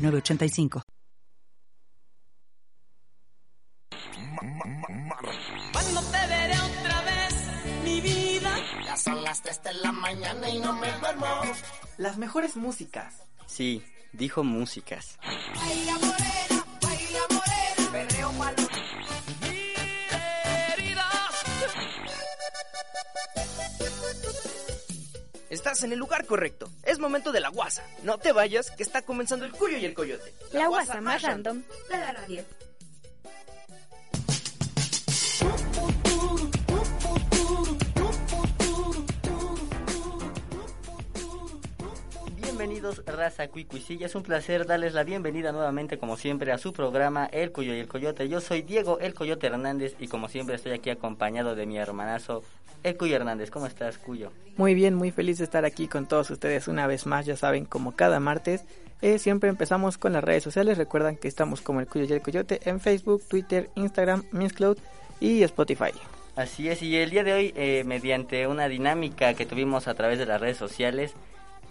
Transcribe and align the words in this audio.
985. 0.00 0.82
Cuando 5.72 6.00
te 6.02 6.26
veré 6.26 6.54
otra 6.58 7.02
vez, 7.02 7.34
mi 7.84 8.00
vida. 8.00 8.56
Ya 8.84 8.96
son 8.96 9.22
las 9.22 9.42
3 9.42 9.62
de 9.62 9.74
la 9.74 9.92
mañana 9.92 10.48
y 10.48 10.58
no 10.58 10.72
me 10.72 10.90
duermo. 10.92 11.26
Las 11.98 12.18
mejores 12.18 12.56
músicas. 12.56 13.22
Sí, 13.46 13.84
dijo 14.12 14.42
músicas. 14.44 15.18
Baila 15.54 15.94
morena, 15.94 16.59
Estás 25.50 25.82
en 25.82 25.92
el 25.92 25.98
lugar 25.98 26.26
correcto. 26.26 26.70
Es 26.84 27.00
momento 27.00 27.32
de 27.32 27.40
la 27.40 27.48
guasa. 27.48 27.84
No 28.04 28.18
te 28.18 28.30
vayas, 28.30 28.70
que 28.70 28.84
está 28.84 29.02
comenzando 29.02 29.44
el 29.44 29.50
cuyo 29.50 29.78
y 29.78 29.84
el 29.84 29.94
coyote. 29.94 30.32
La, 30.52 30.68
guasa 30.68 31.00
más 31.00 31.22
random 31.22 31.64
de 31.90 31.98
la 31.98 32.12
radio. 32.12 32.44
Bienvenidos 42.60 43.02
raza 43.06 43.48
cuicuicilla, 43.48 44.04
es 44.04 44.14
un 44.14 44.22
placer 44.22 44.66
darles 44.66 44.92
la 44.92 45.02
bienvenida 45.02 45.50
nuevamente 45.50 45.96
como 45.96 46.18
siempre 46.18 46.52
a 46.52 46.58
su 46.58 46.74
programa 46.74 47.24
El 47.24 47.52
Cuyo 47.52 47.74
y 47.74 47.78
el 47.78 47.88
Coyote. 47.88 48.28
Yo 48.28 48.42
soy 48.42 48.60
Diego 48.60 48.98
El 48.98 49.14
Coyote 49.14 49.46
Hernández 49.46 49.96
y 49.98 50.08
como 50.08 50.28
siempre 50.28 50.56
estoy 50.56 50.72
aquí 50.72 50.90
acompañado 50.90 51.54
de 51.54 51.64
mi 51.64 51.78
hermanazo 51.78 52.42
El 52.82 52.98
Cuyo 52.98 53.16
Hernández. 53.16 53.50
¿Cómo 53.50 53.64
estás 53.64 53.96
Cuyo? 53.96 54.30
Muy 54.58 54.74
bien, 54.74 54.94
muy 54.94 55.10
feliz 55.10 55.38
de 55.38 55.44
estar 55.44 55.64
aquí 55.64 55.88
con 55.88 56.06
todos 56.06 56.28
ustedes 56.28 56.68
una 56.68 56.86
vez 56.86 57.06
más, 57.06 57.24
ya 57.24 57.34
saben, 57.34 57.64
como 57.64 57.96
cada 57.96 58.20
martes. 58.20 58.62
Eh, 59.00 59.18
siempre 59.18 59.48
empezamos 59.48 59.96
con 59.96 60.12
las 60.12 60.22
redes 60.22 60.42
sociales, 60.42 60.76
recuerdan 60.76 61.16
que 61.16 61.28
estamos 61.28 61.62
como 61.62 61.80
El 61.80 61.86
Cuyo 61.86 62.04
y 62.04 62.12
el 62.12 62.20
Coyote 62.20 62.60
en 62.64 62.78
Facebook, 62.78 63.22
Twitter, 63.26 63.70
Instagram, 63.74 64.22
Cloud 64.54 64.76
y 65.18 65.42
Spotify. 65.44 65.92
Así 66.36 66.68
es, 66.68 66.82
y 66.82 66.94
el 66.98 67.08
día 67.08 67.24
de 67.24 67.32
hoy, 67.32 67.54
eh, 67.56 67.84
mediante 67.86 68.46
una 68.46 68.68
dinámica 68.68 69.32
que 69.32 69.46
tuvimos 69.46 69.88
a 69.88 69.94
través 69.94 70.18
de 70.18 70.26
las 70.26 70.38
redes 70.38 70.58
sociales, 70.58 71.14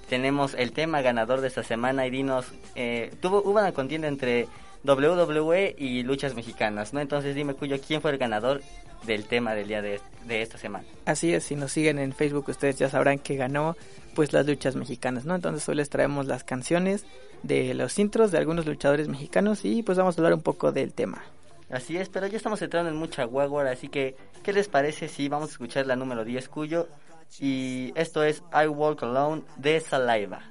tenemos 0.09 0.55
el 0.55 0.71
tema 0.73 1.01
ganador 1.01 1.39
de 1.41 1.47
esta 1.47 1.63
semana 1.63 2.05
y 2.05 2.09
dinos, 2.09 2.47
eh, 2.75 3.13
tuvo, 3.21 3.41
hubo 3.41 3.59
una 3.59 3.71
contienda 3.71 4.07
entre 4.07 4.47
WWE 4.83 5.75
y 5.77 6.03
luchas 6.03 6.35
mexicanas, 6.35 6.93
¿no? 6.93 6.99
Entonces 6.99 7.35
dime, 7.35 7.53
Cuyo, 7.53 7.77
¿quién 7.79 8.01
fue 8.01 8.11
el 8.11 8.17
ganador 8.17 8.61
del 9.05 9.25
tema 9.25 9.53
del 9.53 9.67
día 9.67 9.81
de, 9.81 10.01
de, 10.25 10.41
esta 10.41 10.57
semana? 10.57 10.85
Así 11.05 11.33
es, 11.33 11.43
si 11.43 11.55
nos 11.55 11.71
siguen 11.71 11.99
en 11.99 12.13
Facebook 12.13 12.49
ustedes 12.49 12.77
ya 12.77 12.89
sabrán 12.89 13.19
que 13.19 13.35
ganó 13.35 13.75
pues 14.15 14.33
las 14.33 14.45
luchas 14.45 14.75
mexicanas, 14.75 15.25
¿no? 15.25 15.35
Entonces 15.35 15.67
hoy 15.69 15.75
les 15.75 15.89
traemos 15.89 16.25
las 16.25 16.43
canciones 16.43 17.05
de 17.43 17.73
los 17.73 17.97
intros 17.99 18.31
de 18.31 18.39
algunos 18.39 18.65
luchadores 18.65 19.07
mexicanos 19.07 19.63
y 19.63 19.83
pues 19.83 19.97
vamos 19.97 20.17
a 20.17 20.21
hablar 20.21 20.33
un 20.33 20.41
poco 20.41 20.71
del 20.71 20.93
tema. 20.93 21.23
Así 21.69 21.97
es, 21.97 22.09
pero 22.09 22.25
ya 22.25 22.37
estamos 22.37 22.61
entrando 22.63 22.89
en 22.89 22.97
mucha 22.97 23.25
guagua, 23.25 23.69
así 23.69 23.89
que 23.89 24.15
¿qué 24.43 24.53
les 24.53 24.67
parece 24.67 25.07
si 25.07 25.29
vamos 25.29 25.49
a 25.49 25.51
escuchar 25.51 25.85
la 25.85 25.95
número 25.95 26.25
10, 26.25 26.49
Cuyo? 26.49 26.87
Y 27.37 27.91
esto 27.95 28.23
es 28.23 28.41
I 28.53 28.67
Walk 28.67 29.03
Alone 29.03 29.43
de 29.57 29.79
Saliva. 29.79 30.41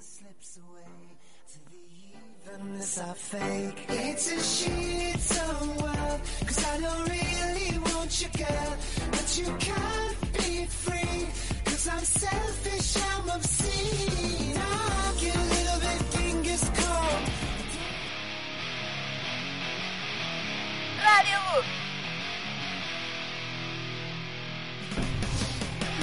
Radio 21.00 21.88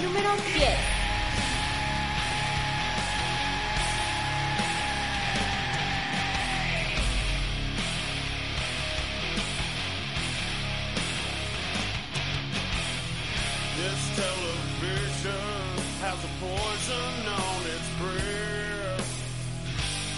Número 0.01 0.35
10. 0.35 0.95
This 13.78 14.01
television 14.16 15.31
has 16.01 16.19
a 16.23 16.31
poison 16.39 17.16
on 17.28 17.61
its 17.75 17.89
breath. 18.00 19.11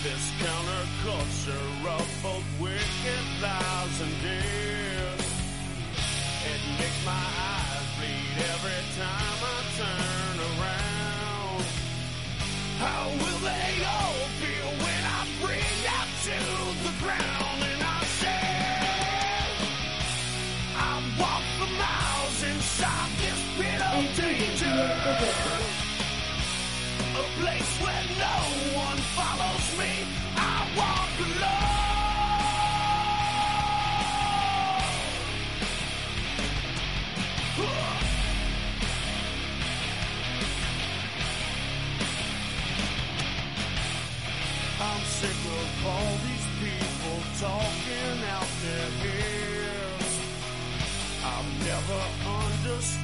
This 0.03 0.23
counterculture 0.41 1.67
of 1.99 2.07
both 2.23 2.47
wicked 2.59 3.25
lies 3.41 4.01
and 4.01 4.13
death. 4.23 5.21
It 6.45 6.61
makes 6.79 7.05
my 7.05 7.46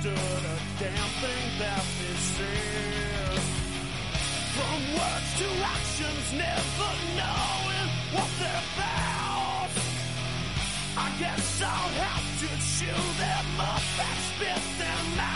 understood 0.06 0.44
a 0.44 0.58
damn 0.80 1.10
thing 1.22 1.60
that 1.60 1.84
they 2.00 2.16
say. 2.36 3.40
From 4.56 4.80
words 5.00 5.30
to 5.40 5.48
actions, 5.64 6.34
never 6.34 6.92
knowing 7.16 7.90
what 8.12 8.30
they're 8.40 8.64
about. 8.76 9.70
I 10.96 11.10
guess 11.20 11.62
I'll 11.62 11.94
have 12.04 12.28
to 12.42 12.48
chew 12.74 13.04
them 13.20 13.60
up 13.60 14.00
and 14.00 14.20
spit 14.30 14.64
them 14.80 15.20
out. 15.20 15.33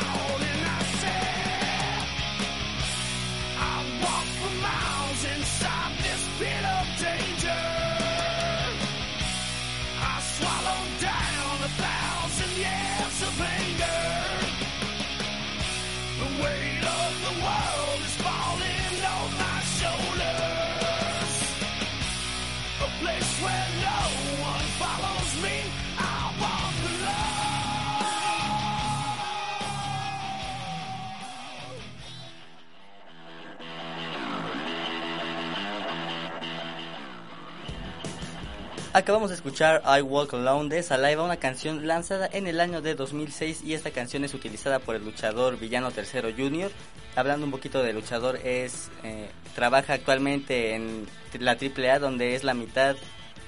Acabamos 38.98 39.30
de 39.30 39.36
escuchar 39.36 39.84
I 39.86 40.02
Walk 40.02 40.34
Alone 40.34 40.76
de 40.76 40.82
Saliva, 40.82 41.22
una 41.22 41.38
canción 41.38 41.86
lanzada 41.86 42.28
en 42.34 42.48
el 42.48 42.60
año 42.60 42.82
de 42.82 42.96
2006 42.96 43.62
y 43.64 43.76
esta 43.76 43.92
canción 43.92 44.24
es 44.24 44.34
utilizada 44.34 44.80
por 44.80 44.96
el 44.96 45.06
luchador 45.06 45.60
Villano 45.60 45.92
Tercero 45.92 46.30
Junior. 46.36 46.72
Hablando 47.16 47.46
un 47.46 47.52
poquito 47.52 47.84
del 47.84 47.98
luchador, 47.98 48.38
es 48.44 48.90
eh, 49.04 49.30
trabaja 49.54 49.94
actualmente 49.94 50.74
en 50.74 51.06
la 51.40 51.52
AAA 51.52 52.00
donde 52.00 52.34
es 52.34 52.44
la 52.44 52.56
mitad 52.56 52.96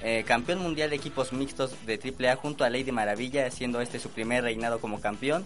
eh, 0.04 0.22
campeón 0.24 0.60
mundial 0.60 0.90
de 0.90 0.96
equipos 0.96 1.32
mixtos 1.32 1.74
de 1.84 1.98
AAA 1.98 2.36
junto 2.36 2.62
a 2.62 2.70
Lady 2.70 2.92
Maravilla, 2.92 3.50
siendo 3.50 3.80
este 3.80 3.98
su 3.98 4.10
primer 4.10 4.44
reinado 4.44 4.80
como 4.80 5.00
campeón. 5.00 5.44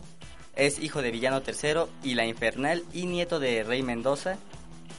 Es 0.55 0.81
hijo 0.81 1.01
de 1.01 1.13
Villano 1.13 1.41
III 1.47 1.85
y 2.03 2.15
la 2.15 2.27
Infernal 2.27 2.85
y 2.93 3.07
nieto 3.07 3.41
de 3.41 3.65
Rey 3.65 3.83
Mendoza. 3.83 4.37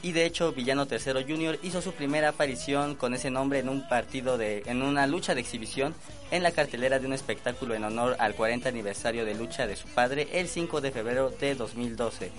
Y 0.06 0.12
de 0.12 0.24
hecho, 0.24 0.52
Villano 0.52 0.86
III 0.88 1.24
Jr. 1.26 1.58
hizo 1.64 1.82
su 1.82 1.92
primera 1.92 2.28
aparición 2.28 2.94
con 2.94 3.12
ese 3.12 3.28
nombre 3.28 3.58
en 3.58 3.68
un 3.68 3.88
partido 3.88 4.38
de, 4.38 4.62
en 4.66 4.82
una 4.82 5.04
lucha 5.08 5.34
de 5.34 5.40
exhibición 5.40 5.96
en 6.30 6.44
la 6.44 6.52
cartelera 6.52 7.00
de 7.00 7.08
un 7.08 7.12
espectáculo 7.12 7.74
en 7.74 7.82
honor 7.82 8.14
al 8.20 8.36
40 8.36 8.68
aniversario 8.68 9.24
de 9.24 9.34
lucha 9.34 9.66
de 9.66 9.74
su 9.74 9.88
padre 9.88 10.28
el 10.34 10.46
5 10.46 10.80
de 10.80 10.92
febrero 10.92 11.30
de 11.30 11.56
2012. 11.56 12.30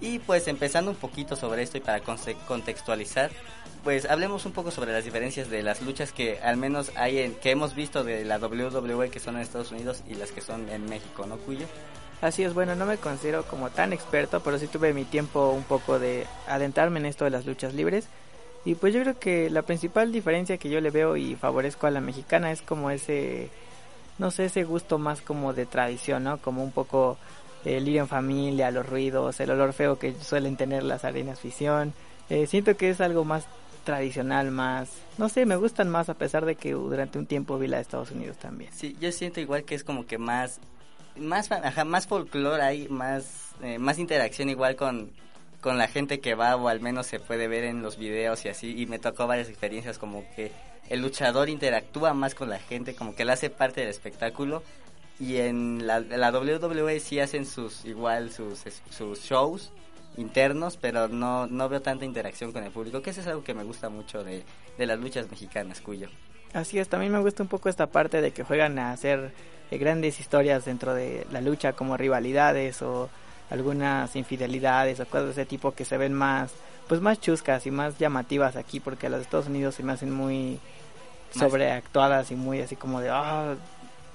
Y 0.00 0.20
pues 0.20 0.46
empezando 0.46 0.92
un 0.92 0.96
poquito 0.96 1.34
sobre 1.34 1.64
esto 1.64 1.76
y 1.76 1.80
para 1.80 2.00
contextualizar, 2.46 3.32
pues 3.82 4.04
hablemos 4.04 4.46
un 4.46 4.52
poco 4.52 4.70
sobre 4.70 4.92
las 4.92 5.04
diferencias 5.04 5.50
de 5.50 5.64
las 5.64 5.82
luchas 5.82 6.12
que 6.12 6.38
al 6.38 6.56
menos 6.56 6.92
hay 6.94 7.18
en, 7.18 7.34
que 7.34 7.50
hemos 7.50 7.74
visto 7.74 8.04
de 8.04 8.24
la 8.24 8.38
WWE 8.38 9.10
que 9.10 9.18
son 9.18 9.34
en 9.34 9.42
Estados 9.42 9.72
Unidos 9.72 10.04
y 10.08 10.14
las 10.14 10.30
que 10.30 10.40
son 10.40 10.68
en 10.68 10.88
México, 10.88 11.26
¿no, 11.26 11.36
Cuyo? 11.38 11.66
Así 12.20 12.42
es, 12.42 12.52
bueno, 12.52 12.74
no 12.74 12.84
me 12.84 12.96
considero 12.96 13.44
como 13.44 13.70
tan 13.70 13.92
experto, 13.92 14.40
pero 14.40 14.58
sí 14.58 14.66
tuve 14.66 14.92
mi 14.92 15.04
tiempo 15.04 15.50
un 15.50 15.62
poco 15.62 15.98
de 15.98 16.26
adentrarme 16.48 16.98
en 16.98 17.06
esto 17.06 17.24
de 17.24 17.30
las 17.30 17.46
luchas 17.46 17.74
libres. 17.74 18.08
Y 18.64 18.74
pues 18.74 18.92
yo 18.92 19.00
creo 19.02 19.18
que 19.18 19.50
la 19.50 19.62
principal 19.62 20.10
diferencia 20.10 20.58
que 20.58 20.68
yo 20.68 20.80
le 20.80 20.90
veo 20.90 21.16
y 21.16 21.36
favorezco 21.36 21.86
a 21.86 21.90
la 21.90 22.00
mexicana 22.00 22.50
es 22.50 22.60
como 22.60 22.90
ese, 22.90 23.50
no 24.18 24.30
sé, 24.32 24.46
ese 24.46 24.64
gusto 24.64 24.98
más 24.98 25.20
como 25.20 25.52
de 25.52 25.64
tradición, 25.64 26.24
¿no? 26.24 26.38
Como 26.38 26.64
un 26.64 26.72
poco 26.72 27.18
el 27.64 27.88
ir 27.88 27.98
en 27.98 28.08
familia, 28.08 28.70
los 28.70 28.86
ruidos, 28.86 29.38
el 29.40 29.50
olor 29.50 29.72
feo 29.72 29.98
que 29.98 30.14
suelen 30.14 30.56
tener 30.56 30.82
las 30.82 31.04
arenas 31.04 31.42
visión. 31.42 31.92
Eh, 32.30 32.46
siento 32.46 32.76
que 32.76 32.90
es 32.90 33.00
algo 33.00 33.24
más 33.24 33.44
tradicional, 33.84 34.50
más, 34.50 34.90
no 35.16 35.28
sé, 35.28 35.46
me 35.46 35.56
gustan 35.56 35.88
más 35.88 36.10
a 36.10 36.14
pesar 36.14 36.44
de 36.44 36.56
que 36.56 36.72
durante 36.72 37.18
un 37.18 37.26
tiempo 37.26 37.58
vi 37.58 37.68
la 37.68 37.78
de 37.78 37.82
Estados 37.82 38.10
Unidos 38.10 38.36
también. 38.36 38.70
Sí, 38.74 38.96
yo 39.00 39.10
siento 39.12 39.40
igual 39.40 39.64
que 39.64 39.74
es 39.74 39.82
como 39.82 40.04
que 40.06 40.18
más, 40.18 40.60
más, 41.18 41.50
ajá, 41.50 41.84
más 41.84 42.06
folclore 42.06 42.62
hay, 42.62 42.88
más, 42.88 43.54
eh, 43.62 43.78
más 43.78 43.98
interacción 43.98 44.48
igual 44.48 44.76
con, 44.76 45.10
con 45.60 45.78
la 45.78 45.88
gente 45.88 46.20
que 46.20 46.34
va 46.34 46.56
o 46.56 46.68
al 46.68 46.80
menos 46.80 47.06
se 47.06 47.20
puede 47.20 47.48
ver 47.48 47.64
en 47.64 47.82
los 47.82 47.98
videos 47.98 48.44
y 48.44 48.48
así 48.48 48.80
y 48.80 48.86
me 48.86 48.98
tocó 48.98 49.26
varias 49.26 49.48
experiencias 49.48 49.98
como 49.98 50.24
que 50.34 50.52
el 50.88 51.02
luchador 51.02 51.48
interactúa 51.48 52.14
más 52.14 52.34
con 52.34 52.48
la 52.48 52.58
gente, 52.58 52.94
como 52.94 53.14
que 53.14 53.24
le 53.24 53.32
hace 53.32 53.50
parte 53.50 53.80
del 53.80 53.90
espectáculo 53.90 54.62
y 55.20 55.36
en 55.36 55.86
la, 55.86 56.00
la 56.00 56.30
WWE 56.30 57.00
sí 57.00 57.20
hacen 57.20 57.44
sus 57.44 57.84
igual 57.84 58.30
sus, 58.30 58.64
sus 58.90 59.20
shows 59.20 59.72
internos, 60.16 60.76
pero 60.76 61.08
no, 61.08 61.46
no 61.46 61.68
veo 61.68 61.80
tanta 61.80 62.04
interacción 62.04 62.52
con 62.52 62.64
el 62.64 62.70
público, 62.70 63.02
que 63.02 63.10
eso 63.10 63.20
es 63.20 63.26
algo 63.26 63.44
que 63.44 63.54
me 63.54 63.64
gusta 63.64 63.88
mucho 63.88 64.24
de, 64.24 64.44
de 64.76 64.86
las 64.86 64.98
luchas 64.98 65.30
mexicanas, 65.30 65.80
Cuyo. 65.80 66.08
Así 66.52 66.78
es, 66.78 66.88
también 66.88 67.12
me 67.12 67.20
gusta 67.20 67.42
un 67.42 67.48
poco 67.48 67.68
esta 67.68 67.86
parte 67.86 68.20
de 68.20 68.32
que 68.32 68.42
juegan 68.42 68.78
a 68.78 68.92
hacer 68.92 69.32
eh, 69.70 69.78
grandes 69.78 70.20
historias 70.20 70.64
dentro 70.64 70.94
de 70.94 71.26
la 71.30 71.40
lucha 71.40 71.72
como 71.72 71.96
rivalidades 71.96 72.82
o 72.82 73.08
algunas 73.50 74.14
infidelidades 74.16 75.00
o 75.00 75.06
cosas 75.06 75.26
de 75.26 75.30
ese 75.32 75.46
tipo 75.46 75.72
que 75.72 75.84
se 75.84 75.96
ven 75.96 76.14
más 76.14 76.52
pues 76.88 77.00
más 77.00 77.20
chuscas 77.20 77.66
y 77.66 77.70
más 77.70 77.98
llamativas 77.98 78.56
aquí 78.56 78.80
porque 78.80 79.08
las 79.08 79.20
de 79.20 79.24
Estados 79.24 79.46
Unidos 79.46 79.74
se 79.74 79.82
me 79.82 79.92
hacen 79.92 80.10
muy 80.12 80.58
sobreactuadas 81.38 82.30
y 82.30 82.34
muy 82.34 82.60
así 82.60 82.76
como 82.76 83.00
de 83.00 83.10
ah 83.10 83.54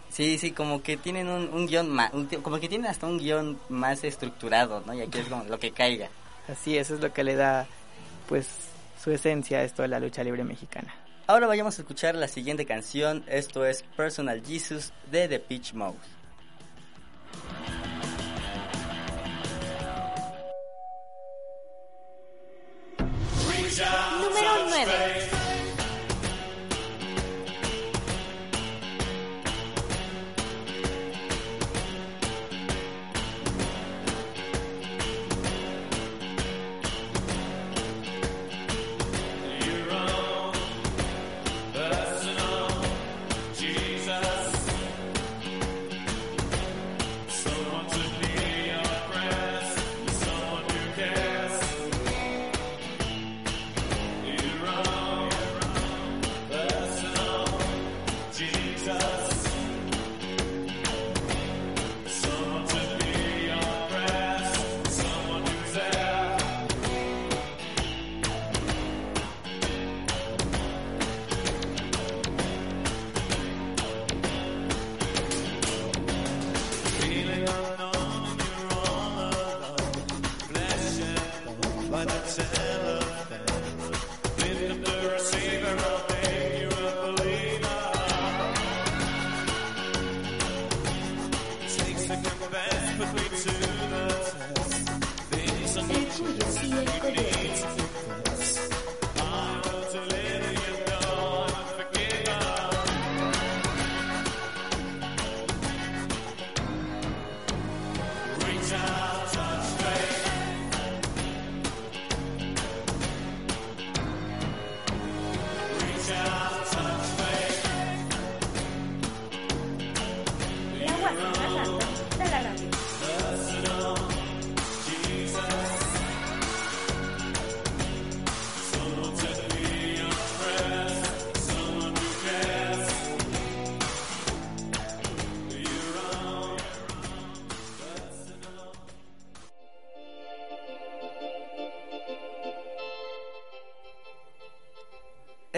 Sí, 0.10 0.38
sí, 0.38 0.52
como 0.52 0.84
que 0.84 0.96
tienen 0.96 1.28
un, 1.28 1.50
un 1.52 1.66
guion 1.66 1.90
más, 1.90 2.12
como 2.44 2.60
que 2.60 2.70
tienen 2.70 2.86
hasta 2.86 3.08
un 3.08 3.18
guion 3.18 3.58
más 3.70 4.04
estructurado, 4.04 4.84
¿no? 4.86 4.94
Y 4.94 5.02
aquí 5.02 5.18
es 5.18 5.26
como 5.26 5.44
lo 5.46 5.58
que 5.58 5.72
caiga. 5.72 6.08
así 6.48 6.78
eso 6.78 6.94
es 6.94 7.02
lo 7.02 7.12
que 7.12 7.24
le 7.24 7.36
da 7.36 7.66
pues 8.30 8.48
su 9.04 9.10
esencia 9.10 9.58
a 9.58 9.64
esto 9.64 9.82
de 9.82 9.88
la 9.88 10.00
lucha 10.00 10.24
libre 10.24 10.44
mexicana. 10.44 10.94
Ahora 11.26 11.48
vayamos 11.48 11.80
a 11.80 11.84
escuchar 11.84 12.16
la 12.16 12.28
siguiente 12.28 12.66
canción, 12.66 13.24
esto 13.28 13.66
es 13.66 13.84
Personal 13.96 14.44
Jesus 14.46 14.92
de 15.10 15.30
The 15.30 15.40
Pitch 15.40 15.74
Mode. 15.74 15.98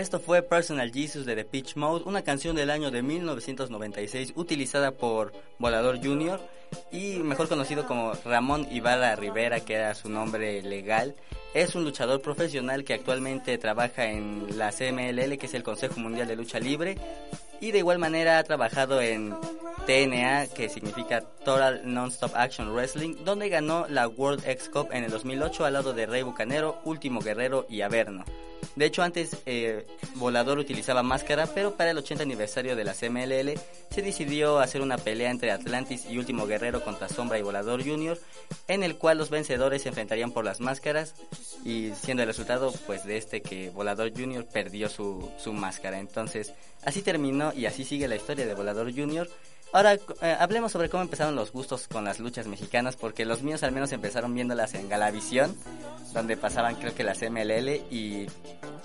Esto 0.06 0.20
fue 0.20 0.44
Personal 0.44 0.92
Jesus 0.94 1.26
de 1.26 1.36
The 1.36 1.46
Pitch 1.46 1.78
Mode, 1.78 2.04
una 2.06 2.22
canción 2.22 2.56
del 2.56 2.70
año 2.70 2.92
de 2.92 3.02
1996 3.02 4.34
utilizada 4.36 4.92
por 4.92 5.34
Volador 5.58 5.98
Jr. 5.98 6.40
y 6.92 7.16
mejor 7.24 7.50
conocido 7.50 7.88
como 7.88 8.14
Ramón 8.24 8.68
Ibarra 8.70 9.16
Rivera, 9.16 9.62
que 9.62 9.74
era 9.74 9.96
su 9.96 10.08
nombre 10.08 10.62
legal. 10.62 11.16
Es 11.56 11.74
un 11.74 11.84
luchador 11.84 12.22
profesional 12.22 12.84
que 12.84 12.94
actualmente 12.94 13.58
trabaja 13.58 14.06
en 14.06 14.46
la 14.60 14.72
CMLL, 14.72 15.40
que 15.40 15.48
es 15.48 15.56
el 15.56 15.64
Consejo 15.64 16.00
Mundial 16.00 16.28
de 16.28 16.36
Lucha 16.36 16.60
Libre, 16.60 17.00
y 17.60 17.72
de 17.72 17.80
igual 17.80 17.98
manera 17.98 18.38
ha 18.38 18.44
trabajado 18.44 19.02
en 19.02 19.36
TNA, 19.86 20.48
que 20.48 20.70
significa 20.70 21.22
Total 21.22 21.82
Non-Stop 21.84 22.32
Action 22.36 22.74
Wrestling, 22.74 23.24
donde 23.24 23.50
ganó 23.50 23.86
la 23.88 24.08
World 24.08 24.44
X 24.48 24.70
Cup 24.70 24.90
en 24.92 25.04
el 25.04 25.12
2008 25.12 25.66
al 25.66 25.74
lado 25.74 25.94
de 25.94 26.06
Rey 26.06 26.24
Bucanero, 26.24 26.80
Último 26.86 27.22
Guerrero 27.22 27.66
y 27.70 27.82
Averno. 27.82 28.26
De 28.76 28.86
hecho, 28.86 29.04
antes 29.04 29.38
eh, 29.46 29.86
Volador 30.16 30.60
utilizaba 30.60 31.02
máscara, 31.02 31.48
pero 31.48 31.76
para 31.76 31.92
el 31.92 31.98
80 31.98 32.24
aniversario 32.24 32.76
de 32.76 32.84
la 32.84 32.94
CMLL 32.94 33.58
se 33.90 34.02
decidió 34.02 34.60
hacer 34.60 34.82
una 34.82 34.98
pelea 34.98 35.32
entre 35.32 35.52
Atlantis 35.52 36.06
y 36.10 36.18
Último 36.18 36.46
Guerrero 36.46 36.84
contra 36.84 37.08
Sombra 37.08 37.40
y 37.40 37.42
Volador 37.42 37.86
Junior, 37.86 38.20
en 38.68 38.84
el 38.84 38.98
cual 38.98 39.18
los 39.18 39.30
vencedores 39.30 39.84
se 39.84 39.90
enfrentarían 39.90 40.32
por 40.32 40.44
las 40.44 40.60
máscaras 40.60 41.16
y 41.64 41.92
siendo 41.92 42.24
el 42.24 42.28
resultado 42.28 42.74
pues 42.86 43.06
de 43.06 43.18
este 43.18 43.42
que 43.42 43.70
Volador 43.70 44.12
Junior 44.12 44.46
perdió 44.46 44.90
su, 44.90 45.32
su 45.38 45.54
máscara. 45.54 46.00
Entonces, 46.00 46.54
así 46.84 47.02
terminó 47.02 47.54
y 47.54 47.68
así 47.68 47.86
sigue 47.86 48.10
la 48.10 48.18
historia 48.18 48.46
de 48.46 48.56
Volador 48.56 48.94
Junior. 48.94 49.30
Ahora 49.72 49.94
eh, 49.94 50.38
hablemos 50.40 50.72
sobre 50.72 50.90
cómo 50.90 51.04
empezaron 51.04 51.36
los 51.36 51.52
gustos 51.52 51.88
con 51.88 52.06
las 52.06 52.20
luchas 52.20 52.48
mexicanas, 52.48 52.96
porque 52.96 53.26
los 53.26 53.44
míos 53.44 53.64
al 53.64 53.72
menos 53.72 53.92
empezaron 53.92 54.34
viéndolas 54.34 54.74
en 54.74 54.88
Galavisión, 54.88 55.56
donde 56.14 56.38
pasaban 56.38 56.76
creo 56.76 56.96
que 56.96 57.04
las 57.04 57.22
MLL 57.22 57.70
y 57.92 58.28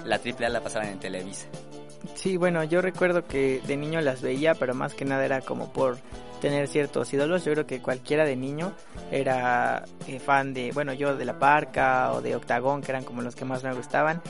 la 0.05 0.17
AAA 0.17 0.49
la 0.49 0.61
pasaban 0.61 0.89
en 0.89 0.99
Televisa. 0.99 1.47
Sí, 2.15 2.37
bueno, 2.37 2.65
yo 2.65 2.81
recuerdo 2.81 3.27
que 3.27 3.61
de 3.67 3.77
niño 3.77 4.01
las 4.01 4.23
veía, 4.23 4.55
pero 4.55 4.75
más 4.75 4.95
que 4.95 5.05
nada 5.05 5.25
era 5.25 5.41
como 5.41 5.73
por 5.73 5.99
tener 6.41 6.67
ciertos 6.69 7.13
ídolos. 7.13 7.45
Yo 7.45 7.53
creo 7.53 7.67
que 7.67 7.81
cualquiera 7.81 8.25
de 8.25 8.37
niño 8.37 8.73
era 9.11 9.85
eh, 10.09 10.19
fan 10.19 10.55
de, 10.55 10.73
bueno, 10.73 10.93
yo 10.93 11.17
de 11.17 11.25
La 11.25 11.39
Parca 11.39 12.13
o 12.13 12.21
de 12.21 12.35
Octagón, 12.35 12.83
que 12.83 12.91
eran 12.91 13.05
como 13.05 13.23
los 13.23 13.37
que 13.37 13.45
más 13.45 13.63
me 13.63 13.73
gustaban. 13.75 14.23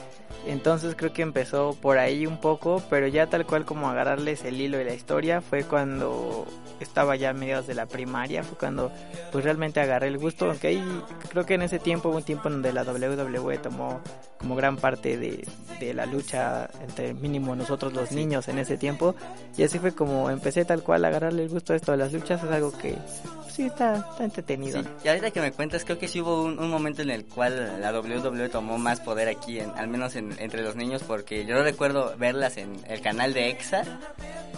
Entonces 0.47 0.95
creo 0.97 1.13
que 1.13 1.23
empezó 1.23 1.77
por 1.81 1.99
ahí 1.99 2.27
un 2.27 2.39
poco, 2.41 2.83
pero 2.89 3.07
ya 3.07 3.27
tal 3.29 3.45
cual 3.47 3.65
como 3.65 3.89
agarrarles 3.91 4.45
el 4.45 4.61
hilo 4.61 4.79
de 4.79 4.85
la 4.85 4.95
historia 4.95 5.41
fue 5.41 5.65
cuando 5.65 6.47
estaba 6.81 7.15
ya 7.17 7.31
a 7.31 7.33
mediados 7.35 7.67
de 7.67 7.75
la 7.75 7.85
primaria, 7.87 8.43
fue 8.43 8.57
cuando 8.57 8.91
pues 9.33 9.45
realmente 9.45 9.81
agarré 9.81 10.09
el 10.09 10.17
gusto, 10.19 10.47
aunque 10.47 10.69
ahí 10.69 11.03
creo 11.29 11.45
que 11.45 11.55
en 11.55 11.63
ese 11.63 11.79
tiempo 11.79 12.09
hubo 12.09 12.17
un 12.17 12.23
tiempo 12.23 12.49
donde 12.49 12.73
la 12.73 12.85
WWE 12.85 13.59
tomó 13.59 14.01
como 14.39 14.57
gran 14.57 14.79
parte 14.79 15.19
de, 15.19 15.47
de 15.79 15.93
la 15.93 16.07
lucha 16.07 16.71
entre 16.81 17.13
mínimo 17.13 17.55
nosotros 17.55 17.93
los 17.93 18.11
niños 18.13 18.49
en 18.49 18.59
ese 18.59 18.79
tiempo 18.79 19.15
y 19.59 19.63
así 19.65 19.79
fue 19.79 19.93
como 19.95 20.31
empecé 20.31 20.65
tal 20.65 20.83
cual 20.83 21.05
a 21.05 21.09
agarrarle 21.09 21.43
el 21.43 21.51
gusto 21.51 21.75
a 21.75 21.77
esto 21.77 21.93
de 21.93 21.99
las 21.99 22.13
luchas, 22.15 22.43
es 22.43 22.51
algo 22.51 22.73
que 22.73 22.93
pues, 22.95 23.55
sí 23.55 23.65
está, 23.65 23.97
está 23.97 24.25
entretenido. 24.25 24.81
Sí, 24.83 24.89
y 25.05 25.09
ahorita 25.09 25.31
que 25.33 25.41
me 25.43 25.53
cuentas, 25.53 25.85
creo 25.85 25.99
que 25.99 26.09
sí 26.09 26.23
hubo 26.23 26.45
un, 26.45 26.59
un 26.59 26.71
momento 26.71 27.03
en 27.03 27.11
el 27.11 27.27
cual 27.27 27.79
la 27.81 27.93
WWE 27.93 28.49
tomó 28.49 28.79
más 28.79 29.01
poder 29.01 29.29
aquí, 29.29 29.59
en, 29.61 29.71
al 29.77 29.89
menos 29.89 30.17
en- 30.17 30.20
entre 30.39 30.63
los 30.63 30.77
niños, 30.77 31.03
porque 31.03 31.45
yo 31.45 31.63
recuerdo 31.63 32.15
verlas 32.17 32.57
en 32.57 32.81
el 32.87 33.01
canal 33.01 33.35
de 33.35 33.51
EXA, 33.51 33.83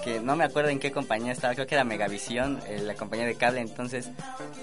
que 0.04 0.20
no 0.20 0.36
me 0.36 0.44
acuerdo 0.44 0.70
en 0.70 0.78
qué 0.78 0.92
compañía 0.92 1.32
estaba, 1.32 1.54
creo 1.54 1.66
que 1.66 1.74
era 1.74 1.84
Megavisión, 1.84 2.60
eh, 2.66 2.80
la 2.80 2.94
compañía 2.94 3.26
de 3.26 3.34
cable, 3.36 3.60
entonces 3.60 4.10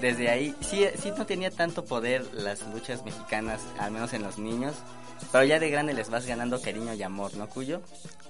desde 0.02 0.30
ahí 0.30 0.56
sí, 0.62 0.86
sí 1.02 1.12
no 1.18 1.26
tenía 1.26 1.52
tanto 1.52 1.86
poder 1.86 2.26
las 2.34 2.62
luchas 2.74 3.04
mexicanas, 3.04 3.62
al 3.80 3.92
menos 3.92 4.14
en 4.14 4.24
los 4.24 4.38
niños, 4.38 4.76
pero 5.32 5.44
ya 5.44 5.60
de 5.60 5.70
grande 5.70 5.94
les 5.94 6.10
vas 6.10 6.26
ganando 6.26 6.62
cariño 6.62 6.94
y 6.94 7.04
amor, 7.04 7.36
¿no, 7.36 7.48
Cuyo? 7.48 7.82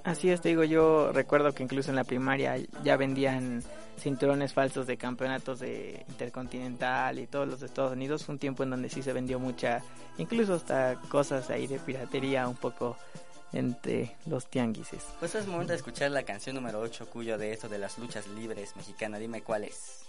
Así 0.03 0.29
es, 0.29 0.41
te 0.41 0.49
digo, 0.49 0.63
yo 0.63 1.11
recuerdo 1.11 1.53
que 1.53 1.63
incluso 1.63 1.89
en 1.89 1.95
la 1.95 2.03
primaria 2.03 2.57
ya 2.83 2.97
vendían 2.97 3.63
cinturones 3.99 4.53
falsos 4.53 4.87
de 4.87 4.97
campeonatos 4.97 5.59
de 5.59 6.05
Intercontinental 6.07 7.19
y 7.19 7.27
todos 7.27 7.47
los 7.47 7.59
de 7.59 7.67
Estados 7.67 7.91
Unidos. 7.91 8.25
Fue 8.25 8.33
un 8.33 8.39
tiempo 8.39 8.63
en 8.63 8.71
donde 8.71 8.89
sí 8.89 9.03
se 9.03 9.13
vendió 9.13 9.39
mucha, 9.39 9.81
incluso 10.17 10.55
hasta 10.55 10.95
cosas 11.09 11.49
ahí 11.49 11.67
de 11.67 11.79
piratería 11.79 12.47
un 12.47 12.55
poco 12.55 12.97
entre 13.51 14.15
los 14.25 14.47
tianguises. 14.47 15.03
Pues 15.19 15.35
es 15.35 15.47
momento 15.47 15.73
de 15.73 15.77
escuchar 15.77 16.11
la 16.11 16.23
canción 16.23 16.55
número 16.55 16.79
8, 16.79 17.07
Cuyo, 17.09 17.37
de 17.37 17.51
esto 17.51 17.67
de 17.67 17.79
las 17.79 17.97
luchas 17.97 18.27
libres 18.27 18.75
mexicanas, 18.75 19.19
dime 19.19 19.41
cuál 19.41 19.65
es. 19.65 20.05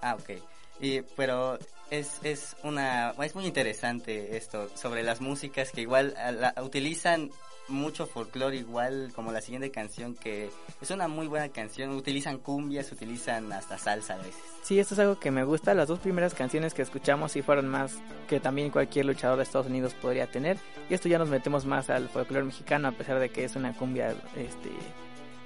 Ah, 0.00 0.14
ok. 0.14 0.40
Y, 0.80 1.02
pero 1.02 1.58
es, 1.90 2.20
es 2.22 2.56
una 2.62 3.14
es 3.22 3.34
muy 3.34 3.46
interesante 3.46 4.36
esto 4.36 4.68
sobre 4.74 5.02
las 5.02 5.20
músicas 5.20 5.70
que 5.70 5.82
igual 5.82 6.14
utilizan 6.62 7.30
mucho 7.68 8.06
folclore 8.06 8.56
igual 8.56 9.10
como 9.14 9.32
la 9.32 9.40
siguiente 9.40 9.70
canción 9.70 10.14
que 10.14 10.50
es 10.80 10.90
una 10.90 11.08
muy 11.08 11.26
buena 11.26 11.48
canción 11.48 11.90
utilizan 11.90 12.38
cumbias 12.38 12.92
utilizan 12.92 13.52
hasta 13.52 13.76
salsa 13.78 14.14
a 14.14 14.18
veces 14.18 14.56
Sí, 14.66 14.80
esto 14.80 14.94
es 14.94 14.98
algo 14.98 15.20
que 15.20 15.30
me 15.30 15.44
gusta. 15.44 15.74
Las 15.74 15.86
dos 15.86 16.00
primeras 16.00 16.34
canciones 16.34 16.74
que 16.74 16.82
escuchamos 16.82 17.30
sí 17.30 17.40
fueron 17.40 17.68
más 17.68 18.02
que 18.26 18.40
también 18.40 18.70
cualquier 18.70 19.06
luchador 19.06 19.36
de 19.36 19.44
Estados 19.44 19.68
Unidos 19.68 19.94
podría 19.94 20.28
tener. 20.28 20.58
Y 20.90 20.94
esto 20.94 21.08
ya 21.08 21.20
nos 21.20 21.28
metemos 21.28 21.64
más 21.64 21.88
al 21.88 22.08
folclore 22.08 22.46
mexicano, 22.46 22.88
a 22.88 22.90
pesar 22.90 23.20
de 23.20 23.28
que 23.28 23.44
es 23.44 23.54
una 23.54 23.72
cumbia 23.74 24.10
este, 24.34 24.70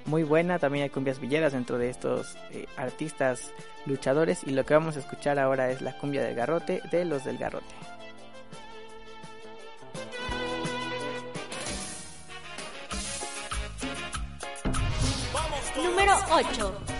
muy 0.05 0.23
buena. 0.23 0.59
También 0.59 0.83
hay 0.83 0.89
cumbias 0.89 1.19
villeras 1.19 1.53
dentro 1.53 1.77
de 1.77 1.89
estos 1.89 2.35
eh, 2.51 2.67
artistas 2.77 3.51
luchadores. 3.85 4.43
Y 4.45 4.51
lo 4.51 4.65
que 4.65 4.73
vamos 4.73 4.97
a 4.97 4.99
escuchar 4.99 5.39
ahora 5.39 5.71
es 5.71 5.81
la 5.81 5.97
cumbia 5.97 6.23
del 6.23 6.35
garrote 6.35 6.81
de 6.91 7.05
los 7.05 7.23
del 7.23 7.37
garrote. 7.37 7.65
Número 15.75 16.13
8. 16.31 16.90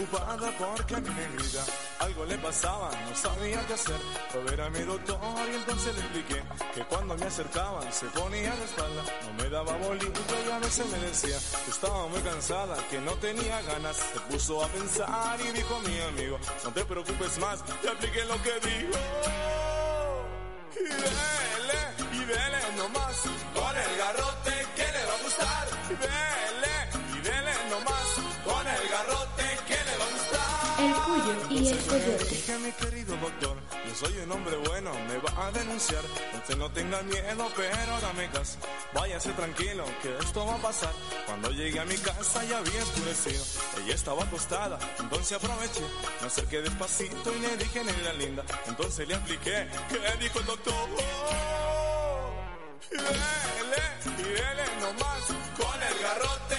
Preocupada 0.00 0.50
porque 0.58 0.94
a 0.94 1.00
mi 1.00 1.08
negrita 1.10 1.64
algo 1.98 2.24
le 2.24 2.38
pasaba, 2.38 2.90
no 3.08 3.14
sabía 3.14 3.66
qué 3.66 3.74
hacer. 3.74 4.00
Fue 4.30 4.42
ver 4.42 4.60
a 4.60 4.70
mi 4.70 4.80
doctor 4.80 5.18
y 5.50 5.54
entonces 5.54 5.94
le 5.94 6.00
expliqué 6.00 6.42
que 6.74 6.84
cuando 6.84 7.16
me 7.16 7.26
acercaban 7.26 7.92
se 7.92 8.06
ponía 8.06 8.54
de 8.56 8.64
espalda, 8.64 9.04
no 9.26 9.42
me 9.42 9.50
daba 9.50 9.76
bolito 9.76 10.20
y 10.46 10.50
a 10.50 10.58
veces 10.58 10.86
me 10.86 10.98
decía 10.98 11.38
que 11.64 11.70
estaba 11.70 12.06
muy 12.08 12.20
cansada, 12.20 12.76
que 12.88 13.00
no 13.00 13.12
tenía 13.14 13.60
ganas. 13.62 13.96
Se 13.96 14.20
puso 14.20 14.64
a 14.64 14.68
pensar 14.68 15.38
y 15.40 15.52
dijo 15.52 15.76
a 15.76 15.88
mi 15.88 16.00
amigo, 16.00 16.38
no 16.64 16.72
te 16.72 16.84
preocupes 16.84 17.38
más, 17.38 17.62
te 17.64 17.88
apliqué 17.88 18.24
lo 18.24 18.42
que 18.42 18.68
dijo. 18.68 19.49
Soy 34.00 34.16
un 34.16 34.32
hombre 34.32 34.56
bueno, 34.56 34.92
me 35.08 35.18
va 35.18 35.46
a 35.46 35.52
denunciar. 35.52 36.02
Usted 36.34 36.56
no 36.56 36.70
tenga 36.70 37.02
miedo, 37.02 37.48
pero 37.54 38.00
dame 38.00 38.28
gas. 38.28 38.56
Váyase 38.94 39.30
tranquilo, 39.32 39.84
que 40.02 40.16
esto 40.18 40.46
va 40.46 40.54
a 40.54 40.58
pasar. 40.58 40.92
Cuando 41.26 41.50
llegué 41.50 41.78
a 41.80 41.84
mi 41.84 41.96
casa 41.96 42.42
ya 42.44 42.58
había 42.58 42.82
oscurecido. 42.82 43.44
Ella 43.84 43.94
estaba 43.94 44.24
acostada, 44.24 44.78
entonces 44.98 45.36
aproveché. 45.36 45.84
Me 46.20 46.26
acerqué 46.28 46.62
despacito 46.62 47.36
y 47.36 47.40
le 47.40 47.56
dije, 47.58 47.84
negra 47.84 48.12
linda. 48.14 48.42
Entonces 48.66 49.06
le 49.06 49.14
apliqué, 49.14 49.68
¿qué 49.90 50.16
dijo 50.18 50.40
el 50.40 50.46
doctor? 50.46 50.88
Y 52.90 52.96
dele, 52.96 53.82
y 54.18 54.22
dele 54.22 54.64
nomás, 54.80 55.24
con 55.58 55.82
el 55.82 56.02
garrote 56.02 56.49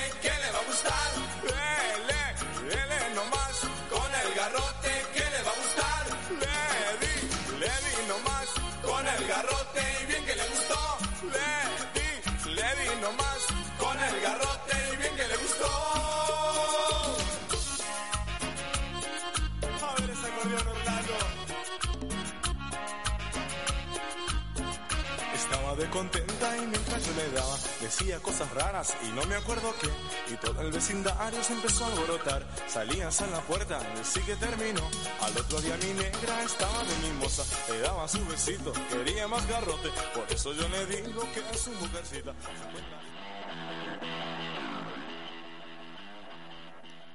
Estaba 25.72 25.88
de 25.88 25.90
contenta 25.90 26.58
y 26.58 26.68
mientras 26.68 27.06
yo 27.06 27.14
le 27.14 27.32
daba 27.32 27.56
decía 27.80 28.20
cosas 28.20 28.52
raras 28.54 28.94
y 29.08 29.12
no 29.14 29.24
me 29.24 29.36
acuerdo 29.36 29.74
qué. 29.80 30.34
Y 30.34 30.36
todo 30.38 30.60
el 30.62 30.72
vecindario 30.72 31.42
se 31.42 31.54
empezó 31.54 31.86
a 31.86 31.88
alborotar. 31.88 32.46
Salías 32.68 33.22
a 33.22 33.28
la 33.28 33.40
puerta 33.40 33.80
decí 33.96 34.20
que 34.22 34.36
terminó. 34.36 34.82
Al 35.22 35.38
otro 35.38 35.62
día 35.62 35.78
mi 35.78 35.94
negra 35.94 36.44
estaba 36.44 36.84
de 36.84 37.08
mimosa. 37.08 37.44
Le 37.72 37.80
daba 37.80 38.06
su 38.08 38.26
besito 38.26 38.74
quería 38.90 39.30
más 39.30 39.48
garrote. 39.48 39.90
Por 40.14 40.30
eso 40.30 40.52
yo 40.54 40.68
le 40.68 40.86
digo 40.88 41.22
que 41.34 41.40
es 41.40 41.62
su 41.62 41.72
mujercita. 41.72 42.34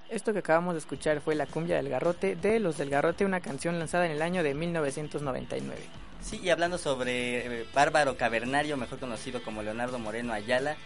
Esto 0.08 0.32
que 0.32 0.38
acabamos 0.38 0.74
de 0.74 0.78
escuchar 0.78 1.20
fue 1.20 1.34
la 1.34 1.46
cumbia 1.46 1.76
del 1.76 1.90
garrote 1.90 2.36
de 2.36 2.58
los 2.60 2.78
del 2.78 2.88
garrote, 2.88 3.26
una 3.26 3.40
canción 3.40 3.78
lanzada 3.78 4.06
en 4.06 4.12
el 4.12 4.22
año 4.22 4.42
de 4.42 4.54
1999. 4.54 6.05
Sí, 6.28 6.40
y 6.42 6.50
hablando 6.50 6.76
sobre 6.76 7.60
eh, 7.60 7.66
Bárbaro 7.72 8.16
Cavernario, 8.16 8.76
mejor 8.76 8.98
conocido 8.98 9.40
como 9.44 9.62
Leonardo 9.62 9.98
Moreno 10.00 10.32
Ayala, 10.32 10.76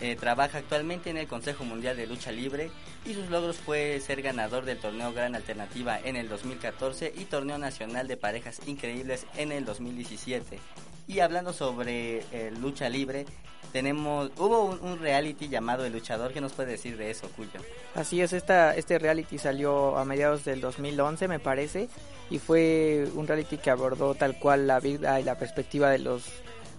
Eh, 0.00 0.14
trabaja 0.14 0.58
actualmente 0.58 1.10
en 1.10 1.16
el 1.16 1.26
Consejo 1.26 1.64
Mundial 1.64 1.96
de 1.96 2.06
Lucha 2.06 2.30
Libre 2.30 2.70
y 3.04 3.14
sus 3.14 3.30
logros 3.30 3.56
fue 3.56 3.98
ser 3.98 4.22
ganador 4.22 4.64
del 4.64 4.78
torneo 4.78 5.12
Gran 5.12 5.34
Alternativa 5.34 5.98
en 5.98 6.14
el 6.14 6.28
2014 6.28 7.12
y 7.16 7.24
torneo 7.24 7.58
nacional 7.58 8.06
de 8.06 8.16
parejas 8.16 8.60
increíbles 8.68 9.26
en 9.36 9.50
el 9.50 9.64
2017. 9.64 10.60
Y 11.08 11.18
hablando 11.18 11.52
sobre 11.52 12.22
eh, 12.30 12.52
lucha 12.60 12.88
libre, 12.88 13.26
tenemos 13.72 14.30
hubo 14.36 14.66
un, 14.66 15.00
reality 15.00 15.48
llamado 15.48 15.84
El 15.84 15.94
Luchador. 15.94 16.32
¿Qué 16.32 16.40
nos 16.40 16.52
puede 16.52 16.72
decir 16.72 16.96
de 16.96 17.10
eso, 17.10 17.28
Cuyo? 17.34 17.60
Así 17.96 18.20
es, 18.20 18.32
esta, 18.32 18.76
este 18.76 19.00
reality 19.00 19.38
salió 19.38 19.98
a 19.98 20.04
mediados 20.04 20.44
del 20.44 20.60
2011, 20.60 21.26
me 21.26 21.40
parece, 21.40 21.88
y 22.30 22.38
fue 22.38 23.08
un 23.14 23.26
reality 23.26 23.58
que 23.58 23.70
abordó 23.70 24.14
tal 24.14 24.38
cual 24.38 24.66
la 24.66 24.80
vida 24.80 25.20
y 25.20 25.24
la 25.24 25.38
perspectiva 25.38 25.90
de 25.90 25.98
los 25.98 26.24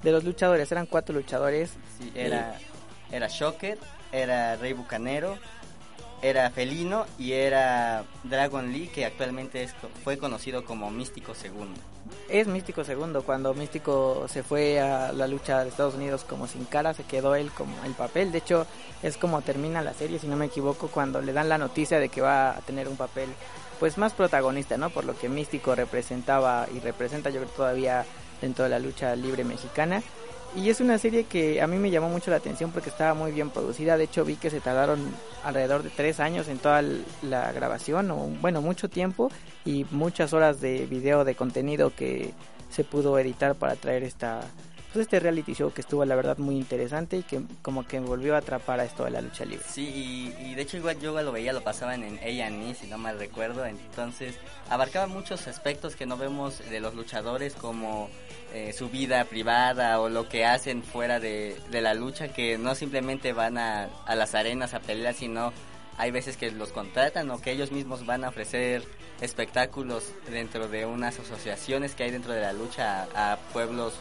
de 0.03 0.11
los 0.11 0.23
luchadores. 0.23 0.71
Eran 0.71 0.85
cuatro 0.85 1.15
luchadores. 1.15 1.71
Sí, 1.99 2.11
era, 2.15 2.57
era 3.11 3.27
Shocker, 3.27 3.77
era 4.11 4.55
Rey 4.55 4.73
Bucanero, 4.73 5.37
era 6.21 6.49
Felino 6.49 7.05
y 7.17 7.33
era 7.33 8.03
Dragon 8.23 8.71
Lee, 8.71 8.87
que 8.87 9.05
actualmente 9.05 9.63
es, 9.63 9.73
fue 10.03 10.17
conocido 10.17 10.65
como 10.65 10.91
Místico 10.91 11.33
Segundo. 11.33 11.79
Es 12.27 12.47
Místico 12.47 12.83
segundo. 12.83 13.23
Cuando 13.23 13.53
Místico 13.53 14.27
se 14.27 14.43
fue 14.43 14.79
a 14.79 15.11
la 15.11 15.27
lucha 15.27 15.63
de 15.63 15.69
Estados 15.69 15.95
Unidos 15.95 16.23
como 16.23 16.47
sin 16.47 16.65
cara, 16.65 16.93
se 16.93 17.03
quedó 17.03 17.35
él 17.35 17.51
como 17.51 17.83
el 17.85 17.93
papel. 17.93 18.31
De 18.31 18.39
hecho, 18.39 18.65
es 19.03 19.17
como 19.17 19.41
termina 19.41 19.81
la 19.81 19.93
serie, 19.93 20.19
si 20.19 20.27
no 20.27 20.35
me 20.35 20.45
equivoco, 20.45 20.87
cuando 20.87 21.21
le 21.21 21.33
dan 21.33 21.49
la 21.49 21.57
noticia 21.57 21.99
de 21.99 22.09
que 22.09 22.21
va 22.21 22.51
a 22.57 22.61
tener 22.61 22.87
un 22.87 22.97
papel 22.97 23.29
pues 23.79 23.97
más 23.97 24.13
protagonista, 24.13 24.77
¿no? 24.77 24.89
Por 24.89 25.05
lo 25.05 25.17
que 25.17 25.29
Místico 25.29 25.75
representaba 25.75 26.67
y 26.75 26.79
representa 26.79 27.29
yo 27.29 27.39
creo 27.41 27.51
todavía 27.51 28.05
dentro 28.41 28.65
de 28.65 28.69
la 28.69 28.79
lucha 28.79 29.15
libre 29.15 29.43
mexicana. 29.43 30.03
Y 30.55 30.69
es 30.69 30.81
una 30.81 30.97
serie 30.97 31.25
que 31.25 31.61
a 31.61 31.67
mí 31.67 31.77
me 31.77 31.91
llamó 31.91 32.09
mucho 32.09 32.31
la 32.31 32.37
atención 32.37 32.71
porque 32.71 32.89
estaba 32.89 33.13
muy 33.13 33.31
bien 33.31 33.51
producida. 33.51 33.97
De 33.97 34.05
hecho, 34.05 34.25
vi 34.25 34.35
que 34.35 34.49
se 34.49 34.59
tardaron 34.59 34.99
alrededor 35.43 35.83
de 35.83 35.91
tres 35.91 36.19
años 36.19 36.47
en 36.47 36.57
toda 36.57 36.83
la 37.21 37.51
grabación, 37.51 38.09
o 38.09 38.17
bueno, 38.41 38.61
mucho 38.61 38.89
tiempo 38.89 39.31
y 39.63 39.85
muchas 39.91 40.33
horas 40.33 40.59
de 40.59 40.87
video 40.87 41.23
de 41.23 41.35
contenido 41.35 41.93
que 41.95 42.33
se 42.71 42.83
pudo 42.83 43.17
editar 43.19 43.55
para 43.55 43.75
traer 43.75 44.03
esta 44.03 44.41
pues 44.91 45.03
este 45.03 45.19
reality 45.19 45.53
show 45.53 45.71
que 45.71 45.81
estuvo 45.81 46.03
la 46.05 46.15
verdad 46.15 46.37
muy 46.37 46.55
interesante 46.55 47.17
y 47.17 47.23
que 47.23 47.41
como 47.61 47.85
que 47.85 47.99
volvió 47.99 48.35
a 48.35 48.39
atrapar 48.39 48.79
a 48.79 48.85
esto 48.85 49.03
de 49.03 49.11
la 49.11 49.21
lucha 49.21 49.45
libre. 49.45 49.63
Sí, 49.67 49.87
y, 49.87 50.45
y 50.45 50.55
de 50.55 50.61
hecho 50.61 50.77
igual 50.77 50.99
yo 50.99 51.19
lo 51.21 51.31
veía, 51.31 51.53
lo 51.53 51.61
pasaban 51.61 52.03
en 52.03 52.17
A&E, 52.17 52.75
si 52.75 52.87
no 52.87 52.97
mal 52.97 53.19
recuerdo, 53.19 53.65
entonces 53.65 54.35
abarcaba 54.69 55.07
muchos 55.07 55.47
aspectos 55.47 55.95
que 55.95 56.05
no 56.05 56.17
vemos 56.17 56.59
de 56.69 56.79
los 56.79 56.95
luchadores 56.95 57.53
como 57.53 58.09
eh, 58.53 58.73
su 58.73 58.89
vida 58.89 59.25
privada 59.25 59.99
o 59.99 60.09
lo 60.09 60.27
que 60.27 60.45
hacen 60.45 60.81
fuera 60.81 61.19
de, 61.19 61.55
de 61.69 61.81
la 61.81 61.93
lucha, 61.93 62.29
que 62.29 62.57
no 62.57 62.73
simplemente 62.73 63.31
van 63.31 63.57
a, 63.59 63.89
a 64.05 64.15
las 64.15 64.33
arenas 64.33 64.73
a 64.73 64.79
pelear, 64.79 65.13
sino 65.13 65.53
hay 65.99 66.11
veces 66.11 66.37
que 66.37 66.49
los 66.49 66.71
contratan 66.71 67.29
o 67.29 67.39
que 67.39 67.51
ellos 67.51 67.71
mismos 67.71 68.05
van 68.05 68.23
a 68.23 68.29
ofrecer 68.29 68.83
espectáculos 69.21 70.13
dentro 70.31 70.67
de 70.67 70.85
unas 70.85 71.19
asociaciones 71.19 71.93
que 71.93 72.03
hay 72.03 72.11
dentro 72.11 72.33
de 72.33 72.41
la 72.41 72.53
lucha 72.53 73.07
a 73.13 73.37
pueblos 73.53 73.93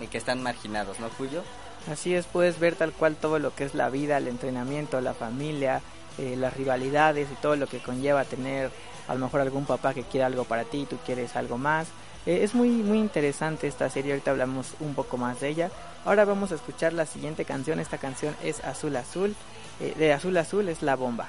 eh, 0.00 0.06
que 0.08 0.18
están 0.18 0.42
marginados, 0.42 1.00
¿no, 1.00 1.08
Cuyo? 1.10 1.42
Así 1.90 2.14
es, 2.14 2.26
puedes 2.26 2.58
ver 2.58 2.74
tal 2.74 2.92
cual 2.92 3.14
todo 3.14 3.38
lo 3.38 3.54
que 3.54 3.64
es 3.64 3.74
la 3.74 3.90
vida, 3.90 4.18
el 4.18 4.26
entrenamiento, 4.26 5.00
la 5.00 5.14
familia, 5.14 5.82
eh, 6.18 6.34
las 6.36 6.56
rivalidades 6.56 7.28
y 7.30 7.34
todo 7.36 7.56
lo 7.56 7.66
que 7.66 7.78
conlleva 7.78 8.24
tener 8.24 8.70
a 9.06 9.14
lo 9.14 9.20
mejor 9.20 9.40
algún 9.40 9.66
papá 9.66 9.94
que 9.94 10.02
quiere 10.02 10.24
algo 10.24 10.44
para 10.44 10.64
ti 10.64 10.78
y 10.78 10.86
tú 10.86 10.96
quieres 11.04 11.36
algo 11.36 11.58
más. 11.58 11.88
Eh, 12.26 12.40
es 12.42 12.54
muy 12.54 12.70
muy 12.70 12.98
interesante 12.98 13.68
esta 13.68 13.88
serie, 13.88 14.12
ahorita 14.12 14.32
hablamos 14.32 14.74
un 14.80 14.94
poco 14.94 15.16
más 15.16 15.40
de 15.40 15.48
ella. 15.48 15.70
Ahora 16.04 16.24
vamos 16.24 16.52
a 16.52 16.56
escuchar 16.56 16.92
la 16.92 17.06
siguiente 17.06 17.44
canción, 17.44 17.78
esta 17.80 17.98
canción 17.98 18.34
es 18.42 18.64
Azul 18.64 18.96
Azul, 18.96 19.36
eh, 19.80 19.94
de 19.96 20.12
Azul 20.12 20.36
Azul 20.36 20.68
es 20.68 20.82
La 20.82 20.96
Bomba. 20.96 21.28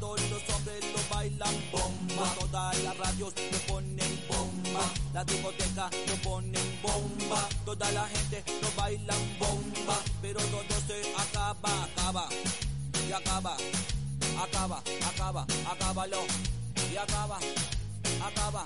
Bomba. 2.21 2.35
Todas 2.39 2.83
las 2.83 2.97
radios 2.97 3.33
lo 3.51 3.73
ponen 3.73 4.23
bomba. 4.27 4.83
La 5.13 5.23
discoteca 5.23 5.89
lo 6.07 6.15
ponen 6.17 6.79
bomba. 6.81 7.49
Toda 7.65 7.91
la 7.91 8.07
gente 8.07 8.43
lo 8.61 8.71
bailan 8.75 9.37
bomba. 9.39 9.97
Pero 10.21 10.39
todo 10.39 10.75
se 10.87 11.13
acaba, 11.17 11.83
acaba. 11.83 12.29
Y 13.07 13.11
acaba, 13.11 13.57
acaba, 14.39 14.83
acaba, 15.09 15.45
acábalo. 15.69 16.23
Y 16.91 16.97
acaba, 16.97 17.37
acaba, 18.27 18.65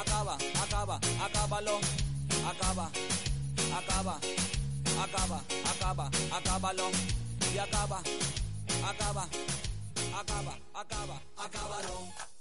acaba, 0.00 0.38
acaba, 0.62 1.00
acábalo. 1.24 1.78
Acaba, 2.46 2.90
acaba, 3.78 4.20
acaba, 5.02 5.40
acaba, 5.70 6.10
acábalo. 6.32 6.90
Y 7.54 7.58
acaba, 7.58 8.02
acaba, 8.88 9.28
acaba, 10.18 10.58
acaba, 10.74 11.20
acábalo. 11.36 12.33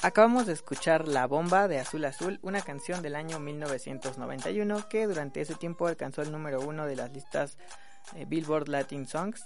Acabamos 0.00 0.46
de 0.46 0.52
escuchar 0.52 1.08
La 1.08 1.26
Bomba 1.26 1.66
de 1.66 1.80
Azul 1.80 2.04
Azul, 2.04 2.38
una 2.42 2.62
canción 2.62 3.02
del 3.02 3.16
año 3.16 3.40
1991 3.40 4.88
que 4.88 5.08
durante 5.08 5.40
ese 5.40 5.56
tiempo 5.56 5.88
alcanzó 5.88 6.22
el 6.22 6.30
número 6.30 6.60
uno 6.60 6.86
de 6.86 6.94
las 6.94 7.12
listas 7.12 7.58
eh, 8.14 8.24
Billboard 8.28 8.68
Latin 8.68 9.08
Songs. 9.08 9.44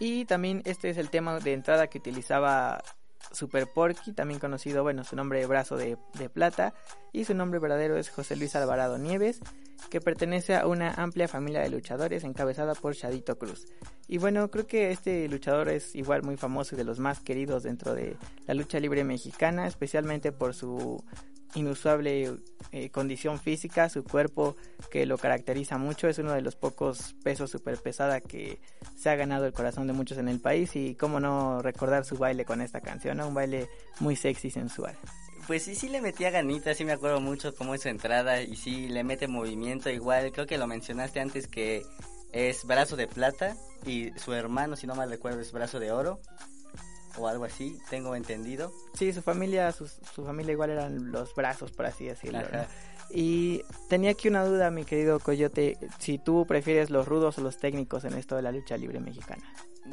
Y 0.00 0.24
también 0.24 0.62
este 0.64 0.90
es 0.90 0.96
el 0.96 1.08
tema 1.08 1.38
de 1.38 1.52
entrada 1.52 1.86
que 1.86 1.98
utilizaba 1.98 2.82
Super 3.30 3.68
Porky, 3.72 4.12
también 4.12 4.40
conocido, 4.40 4.82
bueno, 4.82 5.04
su 5.04 5.14
nombre 5.14 5.46
brazo 5.46 5.76
de, 5.76 5.96
de 6.14 6.28
plata, 6.28 6.74
y 7.12 7.24
su 7.24 7.34
nombre 7.34 7.60
verdadero 7.60 7.96
es 7.96 8.10
José 8.10 8.34
Luis 8.34 8.56
Alvarado 8.56 8.98
Nieves, 8.98 9.40
que 9.90 10.00
pertenece 10.00 10.56
a 10.56 10.66
una 10.66 10.94
amplia 10.94 11.28
familia 11.28 11.60
de 11.60 11.70
luchadores 11.70 12.24
encabezada 12.24 12.74
por 12.74 12.94
Shadito 12.94 13.38
Cruz. 13.38 13.66
Y 14.08 14.18
bueno, 14.18 14.50
creo 14.50 14.66
que 14.66 14.90
este 14.90 15.28
luchador 15.28 15.68
es 15.68 15.94
igual 15.94 16.22
muy 16.22 16.36
famoso 16.36 16.74
y 16.74 16.78
de 16.78 16.84
los 16.84 16.98
más 16.98 17.20
queridos 17.20 17.62
dentro 17.62 17.94
de 17.94 18.16
la 18.46 18.54
lucha 18.54 18.80
libre 18.80 19.04
mexicana, 19.04 19.66
especialmente 19.66 20.32
por 20.32 20.54
su 20.54 21.02
inusuable 21.54 22.36
eh, 22.70 22.90
condición 22.90 23.38
física, 23.38 23.88
su 23.88 24.04
cuerpo 24.04 24.56
que 24.90 25.06
lo 25.06 25.18
caracteriza 25.18 25.78
mucho, 25.78 26.08
es 26.08 26.18
uno 26.18 26.32
de 26.32 26.40
los 26.40 26.56
pocos 26.56 27.14
pesos 27.22 27.50
super 27.50 27.76
pesada 27.78 28.20
que 28.20 28.60
se 28.96 29.10
ha 29.10 29.16
ganado 29.16 29.46
el 29.46 29.52
corazón 29.52 29.86
de 29.86 29.92
muchos 29.92 30.18
en 30.18 30.28
el 30.28 30.40
país 30.40 30.74
y 30.76 30.94
cómo 30.94 31.20
no 31.20 31.60
recordar 31.62 32.04
su 32.04 32.16
baile 32.16 32.44
con 32.44 32.60
esta 32.60 32.80
canción, 32.80 33.20
un 33.20 33.34
baile 33.34 33.68
muy 34.00 34.16
sexy 34.16 34.48
y 34.48 34.50
sensual. 34.50 34.96
Pues 35.46 35.64
sí, 35.64 35.74
sí 35.74 35.88
le 35.88 36.00
metía 36.00 36.30
ganitas, 36.30 36.76
sí 36.76 36.84
me 36.84 36.92
acuerdo 36.92 37.20
mucho 37.20 37.54
cómo 37.54 37.74
es 37.74 37.82
su 37.82 37.88
entrada 37.88 38.40
y 38.42 38.56
sí 38.56 38.88
le 38.88 39.04
mete 39.04 39.28
movimiento 39.28 39.90
igual. 39.90 40.32
Creo 40.32 40.46
que 40.46 40.58
lo 40.58 40.66
mencionaste 40.66 41.20
antes 41.20 41.48
que 41.48 41.82
es 42.32 42.64
brazo 42.64 42.96
de 42.96 43.06
plata 43.06 43.56
y 43.84 44.10
su 44.16 44.32
hermano, 44.32 44.76
si 44.76 44.86
no 44.86 44.94
mal 44.94 45.10
recuerdo, 45.10 45.40
es 45.40 45.52
brazo 45.52 45.80
de 45.80 45.92
oro 45.92 46.20
o 47.18 47.28
algo 47.28 47.44
así, 47.44 47.78
tengo 47.90 48.14
entendido. 48.14 48.72
Sí, 48.94 49.12
su 49.12 49.22
familia, 49.22 49.70
su, 49.72 49.86
su 49.86 50.24
familia 50.24 50.52
igual 50.52 50.70
eran 50.70 51.12
los 51.12 51.34
brazos, 51.34 51.72
por 51.72 51.86
así 51.86 52.06
decirlo. 52.06 52.40
Y 53.10 53.62
tenía 53.88 54.12
aquí 54.12 54.28
una 54.28 54.44
duda, 54.44 54.70
mi 54.70 54.84
querido 54.84 55.20
Coyote, 55.20 55.76
si 55.98 56.18
tú 56.18 56.46
prefieres 56.46 56.88
los 56.88 57.06
rudos 57.06 57.36
o 57.36 57.42
los 57.42 57.58
técnicos 57.58 58.04
en 58.04 58.14
esto 58.14 58.36
de 58.36 58.42
la 58.42 58.52
lucha 58.52 58.76
libre 58.76 59.00
mexicana. 59.00 59.42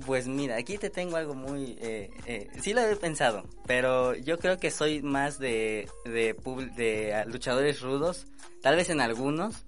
Pues 0.06 0.28
mira, 0.28 0.56
aquí 0.58 0.78
te 0.78 0.90
tengo 0.90 1.18
algo 1.18 1.34
muy... 1.34 1.78
Eh, 1.82 2.12
eh, 2.26 2.48
sí 2.62 2.74
lo 2.74 2.82
he 2.82 2.96
pensado, 2.96 3.44
pero 3.66 4.16
yo 4.16 4.38
creo 4.38 4.58
que 4.58 4.70
soy 4.70 5.02
más 5.02 5.40
de, 5.40 5.90
de, 6.06 6.36
de 6.76 7.24
luchadores 7.28 7.82
rudos, 7.82 8.28
tal 8.62 8.76
vez 8.76 8.90
en 8.92 9.02
algunos, 9.02 9.66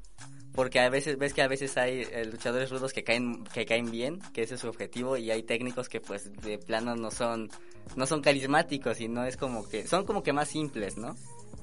porque 0.53 0.79
a 0.79 0.89
veces 0.89 1.17
ves 1.17 1.34
que 1.34 1.41
a 1.41 1.47
veces 1.47 1.77
hay 1.77 2.01
eh, 2.12 2.25
luchadores 2.25 2.69
rudos 2.69 2.93
que 2.93 3.03
caen 3.03 3.43
que 3.45 3.65
caen 3.65 3.89
bien, 3.89 4.19
que 4.34 4.43
ese 4.43 4.55
es 4.55 4.62
su 4.62 4.67
objetivo, 4.67 5.17
y 5.17 5.31
hay 5.31 5.43
técnicos 5.43 5.89
que 5.89 6.01
pues 6.01 6.31
de 6.41 6.57
plano 6.57 6.95
no 6.95 7.10
son 7.10 7.49
no 7.95 8.05
son 8.05 8.21
carismáticos 8.21 9.01
y 9.01 9.07
no 9.07 9.25
es 9.25 9.38
como 9.38 9.67
que 9.67 9.88
son 9.88 10.05
como 10.05 10.23
que 10.23 10.34
más 10.34 10.49
simples, 10.49 10.97
¿no? 10.97 11.15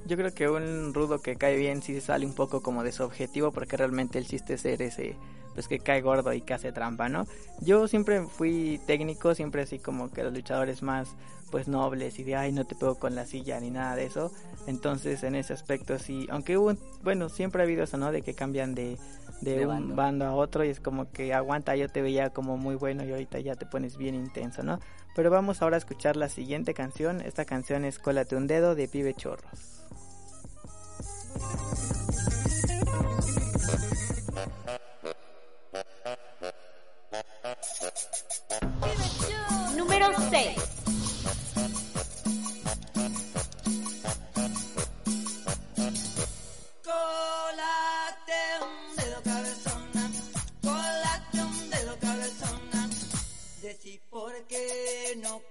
Yo 0.07 0.17
creo 0.17 0.33
que 0.33 0.49
un 0.49 0.95
rudo 0.95 1.21
que 1.21 1.37
cae 1.37 1.57
bien 1.57 1.83
sí 1.83 2.01
sale 2.01 2.25
un 2.25 2.35
poco 2.35 2.63
como 2.63 2.83
de 2.83 2.93
su 2.93 3.03
objetivo 3.03 3.53
porque 3.53 3.77
realmente 3.77 4.19
el 4.19 4.27
chiste 4.27 4.55
es 4.55 4.63
ser 4.63 4.81
ese 4.81 5.17
pues 5.59 5.67
que 5.67 5.81
cae 5.81 6.03
gordo 6.03 6.33
y 6.33 6.41
que 6.41 6.55
hace 6.55 6.71
trampa, 6.71 7.09
¿no? 7.09 7.27
Yo 7.61 7.89
siempre 7.89 8.23
fui 8.23 8.81
técnico, 8.87 9.35
siempre 9.35 9.63
así 9.63 9.81
como 9.81 10.09
que 10.13 10.23
los 10.23 10.33
luchadores 10.33 10.85
más 10.85 11.17
pues 11.51 11.67
nobles 11.67 12.21
y 12.21 12.23
de 12.23 12.37
ay 12.37 12.53
no 12.53 12.65
te 12.65 12.77
pego 12.77 12.95
con 12.95 13.17
la 13.17 13.27
silla 13.27 13.59
ni 13.59 13.69
nada 13.69 13.97
de 13.97 14.05
eso. 14.05 14.31
Entonces 14.69 15.25
en 15.25 15.35
ese 15.35 15.53
aspecto 15.55 15.99
sí, 15.99 16.29
aunque 16.31 16.57
hubo, 16.57 16.75
bueno, 17.03 17.29
siempre 17.29 17.61
ha 17.61 17.65
habido 17.65 17.83
eso, 17.83 17.97
¿no? 17.97 18.13
De 18.13 18.23
que 18.23 18.35
cambian 18.35 18.77
de, 18.77 18.99
de, 19.41 19.57
De 19.57 19.67
un 19.67 19.73
bando. 19.73 19.97
bando. 19.97 20.27
a 20.27 20.35
otro 20.37 20.65
y 20.65 20.69
es 20.69 20.79
como 20.79 21.11
que 21.11 21.35
aguanta, 21.35 21.75
yo 21.75 21.89
te 21.89 22.03
veía 22.03 22.31
como 22.31 22.57
muy 22.57 22.77
bueno 22.77 23.05
y 23.05 23.11
ahorita 23.11 23.41
ya 23.41 23.57
te 23.57 23.67
pones 23.67 23.97
bien 23.97 24.15
intenso, 24.15 24.63
¿no? 24.63 24.79
Pero 25.17 25.29
vamos 25.29 25.61
ahora 25.61 25.75
a 25.75 25.79
escuchar 25.79 26.17
la 26.17 26.29
siguiente 26.29 26.73
canción. 26.73 27.21
Esta 27.21 27.45
canción 27.45 27.85
es 27.85 27.99
Cólate 27.99 28.37
un 28.37 28.47
dedo 28.47 28.77
de 28.77 28.87
Pibe 28.87 29.13
Chorros. 29.13 29.83
Coláte 46.83 48.41
un 48.63 48.97
dedo 48.97 49.23
cabezona, 49.23 50.11
coláte 50.63 51.43
un 51.43 51.71
dedo 51.71 51.99
cabezona, 51.99 52.89
decir 53.61 54.01
por 54.09 54.33
qué 54.47 55.19
no. 55.23 55.43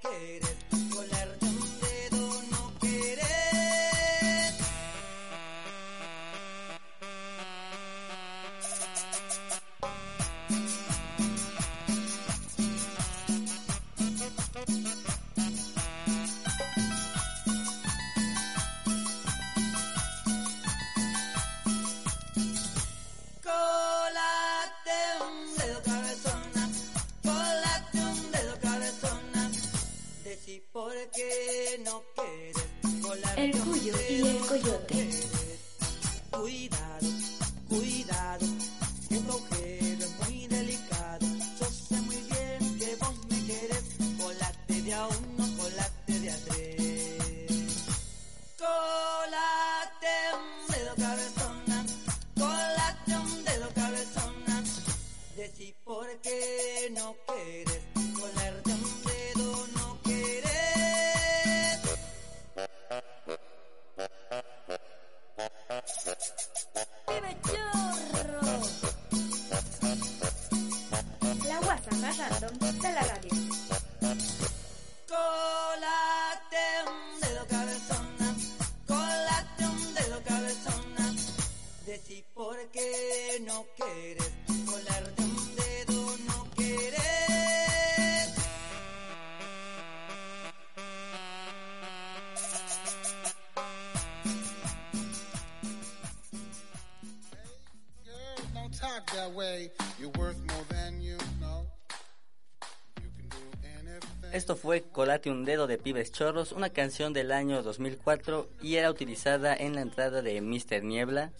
Un 105.30 105.46
dedo 105.46 105.68
de 105.68 105.78
Pibes 105.78 106.12
Chorros, 106.12 106.52
una 106.52 106.70
canción 106.70 107.14
del 107.14 107.32
año 107.32 107.64
2004 107.64 108.48
y 108.62 108.76
era 108.76 108.90
utilizada 108.90 109.56
en 109.56 109.76
la 109.76 109.82
entrada 109.82 110.22
de 110.22 110.42
Mr. 110.42 110.84
Niebla. 110.84 111.32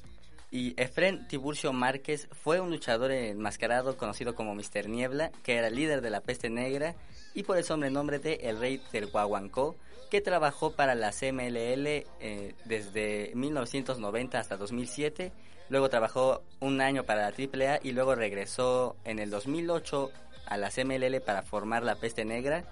Y 0.50 0.74
Efren 0.82 1.28
Tiburcio 1.28 1.74
Márquez 1.74 2.28
fue 2.32 2.62
un 2.62 2.72
luchador 2.72 3.12
enmascarado 3.12 3.98
conocido 3.98 4.36
como 4.36 4.56
Mr. 4.56 4.88
Niebla, 4.88 5.32
que 5.44 5.56
era 5.56 5.70
líder 5.70 6.02
de 6.02 6.10
la 6.10 6.22
peste 6.22 6.50
negra 6.50 6.96
y 7.34 7.44
por 7.44 7.58
el 7.58 7.64
sobrenombre 7.64 8.20
de 8.20 8.36
El 8.36 8.60
Rey 8.60 8.82
del 8.92 9.08
Guaguancó, 9.08 9.76
que 10.10 10.22
trabajó 10.22 10.72
para 10.72 10.96
la 10.96 11.12
CMLL 11.12 11.88
eh, 11.88 12.56
desde 12.66 13.32
1990 13.36 14.40
hasta 14.40 14.58
2007. 14.58 15.32
Luego 15.70 15.90
trabajó 15.90 16.44
un 16.62 16.80
año 16.80 17.04
para 17.04 17.30
la 17.30 17.36
AAA 17.36 17.80
y 17.84 17.92
luego 17.92 18.16
regresó 18.16 18.96
en 19.04 19.20
el 19.20 19.30
2008 19.30 20.12
a 20.46 20.58
la 20.58 20.70
CMLL 20.70 21.20
para 21.22 21.44
formar 21.44 21.84
la 21.84 21.96
peste 21.96 22.24
negra 22.24 22.64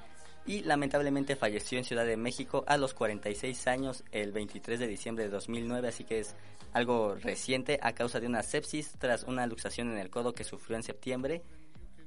y 0.45 0.61
lamentablemente 0.61 1.35
falleció 1.35 1.77
en 1.77 1.83
Ciudad 1.83 2.05
de 2.05 2.17
México 2.17 2.63
a 2.67 2.77
los 2.77 2.93
46 2.93 3.67
años 3.67 4.03
el 4.11 4.31
23 4.31 4.79
de 4.79 4.87
diciembre 4.87 5.25
de 5.25 5.31
2009, 5.31 5.87
así 5.87 6.03
que 6.03 6.19
es 6.19 6.35
algo 6.73 7.15
reciente 7.15 7.79
a 7.81 7.93
causa 7.93 8.19
de 8.19 8.27
una 8.27 8.43
sepsis 8.43 8.93
tras 8.99 9.23
una 9.23 9.47
luxación 9.47 9.91
en 9.91 9.97
el 9.97 10.09
codo 10.09 10.33
que 10.33 10.43
sufrió 10.43 10.75
en 10.75 10.83
septiembre 10.83 11.41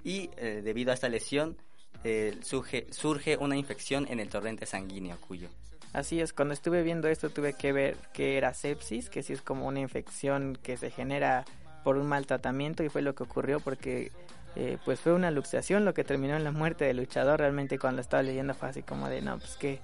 y 0.05 0.31
eh, 0.37 0.61
debido 0.63 0.91
a 0.91 0.95
esta 0.95 1.09
lesión 1.09 1.57
eh, 2.05 2.37
surge, 2.43 2.87
surge 2.91 3.37
una 3.37 3.57
infección 3.57 4.07
en 4.09 4.21
el 4.21 4.29
torrente 4.29 4.67
sanguíneo 4.67 5.21
cuyo. 5.21 5.49
Así 5.93 6.21
es, 6.21 6.33
cuando 6.33 6.55
estuve 6.55 6.83
viendo 6.83 7.09
esto 7.09 7.31
tuve 7.31 7.55
que 7.55 7.73
ver 7.73 7.97
que 8.13 8.37
era 8.37 8.55
sepsis, 8.55 9.09
que 9.09 9.23
sí 9.23 9.33
es 9.33 9.43
como 9.43 9.67
una 9.67 9.81
infección 9.81 10.57
que 10.63 10.77
se 10.77 10.91
genera 10.91 11.45
por 11.83 11.97
un 11.97 12.07
mal 12.07 12.27
tratamiento 12.27 12.85
y 12.85 12.89
fue 12.89 13.03
lo 13.03 13.15
que 13.15 13.23
ocurrió 13.23 13.61
porque 13.61 14.13
eh, 14.61 14.77
pues 14.85 14.99
fue 14.99 15.13
una 15.13 15.31
luxación 15.31 15.85
lo 15.85 15.95
que 15.95 16.03
terminó 16.03 16.35
en 16.35 16.43
la 16.43 16.51
muerte 16.51 16.85
del 16.85 16.97
luchador. 16.97 17.39
Realmente 17.39 17.79
cuando 17.79 18.03
estaba 18.03 18.25
leyendo 18.25 18.55
fue 18.55 18.69
así 18.69 18.83
como 18.83 19.09
de 19.09 19.23
no, 19.23 19.39
pues 19.39 19.55
que 19.55 19.79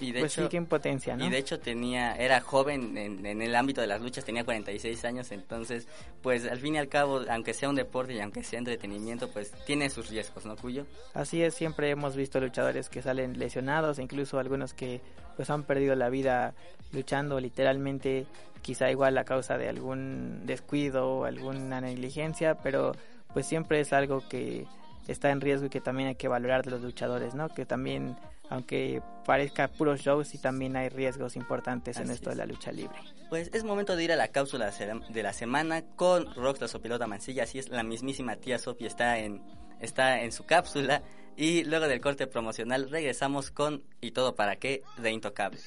Y 0.00 0.10
de 0.10 0.18
pues 0.18 0.32
hecho, 0.32 0.42
sí, 0.42 0.48
qué 0.48 0.56
impotencia, 0.56 1.16
¿no? 1.16 1.24
Y 1.24 1.30
de 1.30 1.38
hecho 1.38 1.60
tenía, 1.60 2.16
era 2.16 2.40
joven 2.40 2.98
en, 2.98 3.24
en 3.24 3.40
el 3.40 3.54
ámbito 3.54 3.80
de 3.80 3.86
las 3.86 4.00
luchas, 4.00 4.24
tenía 4.24 4.42
46 4.42 5.04
años, 5.04 5.30
entonces, 5.30 5.86
pues 6.22 6.44
al 6.44 6.58
fin 6.58 6.74
y 6.74 6.78
al 6.78 6.88
cabo, 6.88 7.20
aunque 7.30 7.54
sea 7.54 7.68
un 7.68 7.76
deporte 7.76 8.14
y 8.14 8.20
aunque 8.20 8.42
sea 8.42 8.58
entretenimiento, 8.58 9.28
pues 9.28 9.52
tiene 9.64 9.88
sus 9.90 10.10
riesgos, 10.10 10.44
¿no, 10.44 10.56
Cuyo? 10.56 10.86
Así 11.12 11.40
es, 11.40 11.54
siempre 11.54 11.88
hemos 11.90 12.16
visto 12.16 12.40
luchadores 12.40 12.88
que 12.88 13.00
salen 13.00 13.38
lesionados, 13.38 14.00
incluso 14.00 14.40
algunos 14.40 14.74
que 14.74 15.00
pues 15.36 15.50
han 15.50 15.62
perdido 15.62 15.94
la 15.94 16.08
vida 16.08 16.54
luchando 16.90 17.38
literalmente, 17.38 18.26
quizá 18.60 18.90
igual 18.90 19.16
a 19.18 19.24
causa 19.24 19.56
de 19.56 19.68
algún 19.68 20.46
descuido 20.46 21.08
o 21.08 21.24
alguna 21.26 21.80
negligencia, 21.80 22.56
pero 22.56 22.96
pues 23.34 23.44
siempre 23.44 23.80
es 23.80 23.92
algo 23.92 24.26
que 24.26 24.66
está 25.06 25.30
en 25.30 25.42
riesgo 25.42 25.66
y 25.66 25.70
que 25.70 25.82
también 25.82 26.08
hay 26.08 26.14
que 26.14 26.28
valorar 26.28 26.64
de 26.64 26.70
los 26.70 26.80
luchadores, 26.80 27.34
¿no? 27.34 27.50
Que 27.50 27.66
también 27.66 28.16
aunque 28.50 29.02
parezca 29.24 29.68
puros 29.68 30.00
shows 30.00 30.34
y 30.34 30.38
también 30.38 30.76
hay 30.76 30.88
riesgos 30.88 31.36
importantes 31.36 31.96
en 31.98 32.10
esto 32.10 32.30
de 32.30 32.36
la 32.36 32.46
lucha 32.46 32.72
libre. 32.72 32.96
Pues 33.30 33.50
es 33.52 33.64
momento 33.64 33.96
de 33.96 34.04
ir 34.04 34.12
a 34.12 34.16
la 34.16 34.28
cápsula 34.28 34.70
de 34.70 35.22
la 35.22 35.32
semana 35.32 35.82
con 35.96 36.32
Rockstar 36.34 36.68
Sopilota 36.68 37.06
Mancilla. 37.06 37.44
Así 37.44 37.58
es, 37.58 37.68
la 37.68 37.82
mismísima 37.82 38.36
tía 38.36 38.58
Sopi 38.58 38.86
está 38.86 39.18
en, 39.18 39.42
está 39.80 40.22
en 40.22 40.32
su 40.32 40.44
cápsula. 40.44 41.02
Y 41.36 41.64
luego 41.64 41.88
del 41.88 42.00
corte 42.00 42.26
promocional 42.26 42.90
regresamos 42.90 43.50
con 43.50 43.82
Y 44.00 44.12
todo 44.12 44.36
para 44.36 44.56
qué 44.56 44.82
de 44.98 45.10
Intocable. 45.10 45.58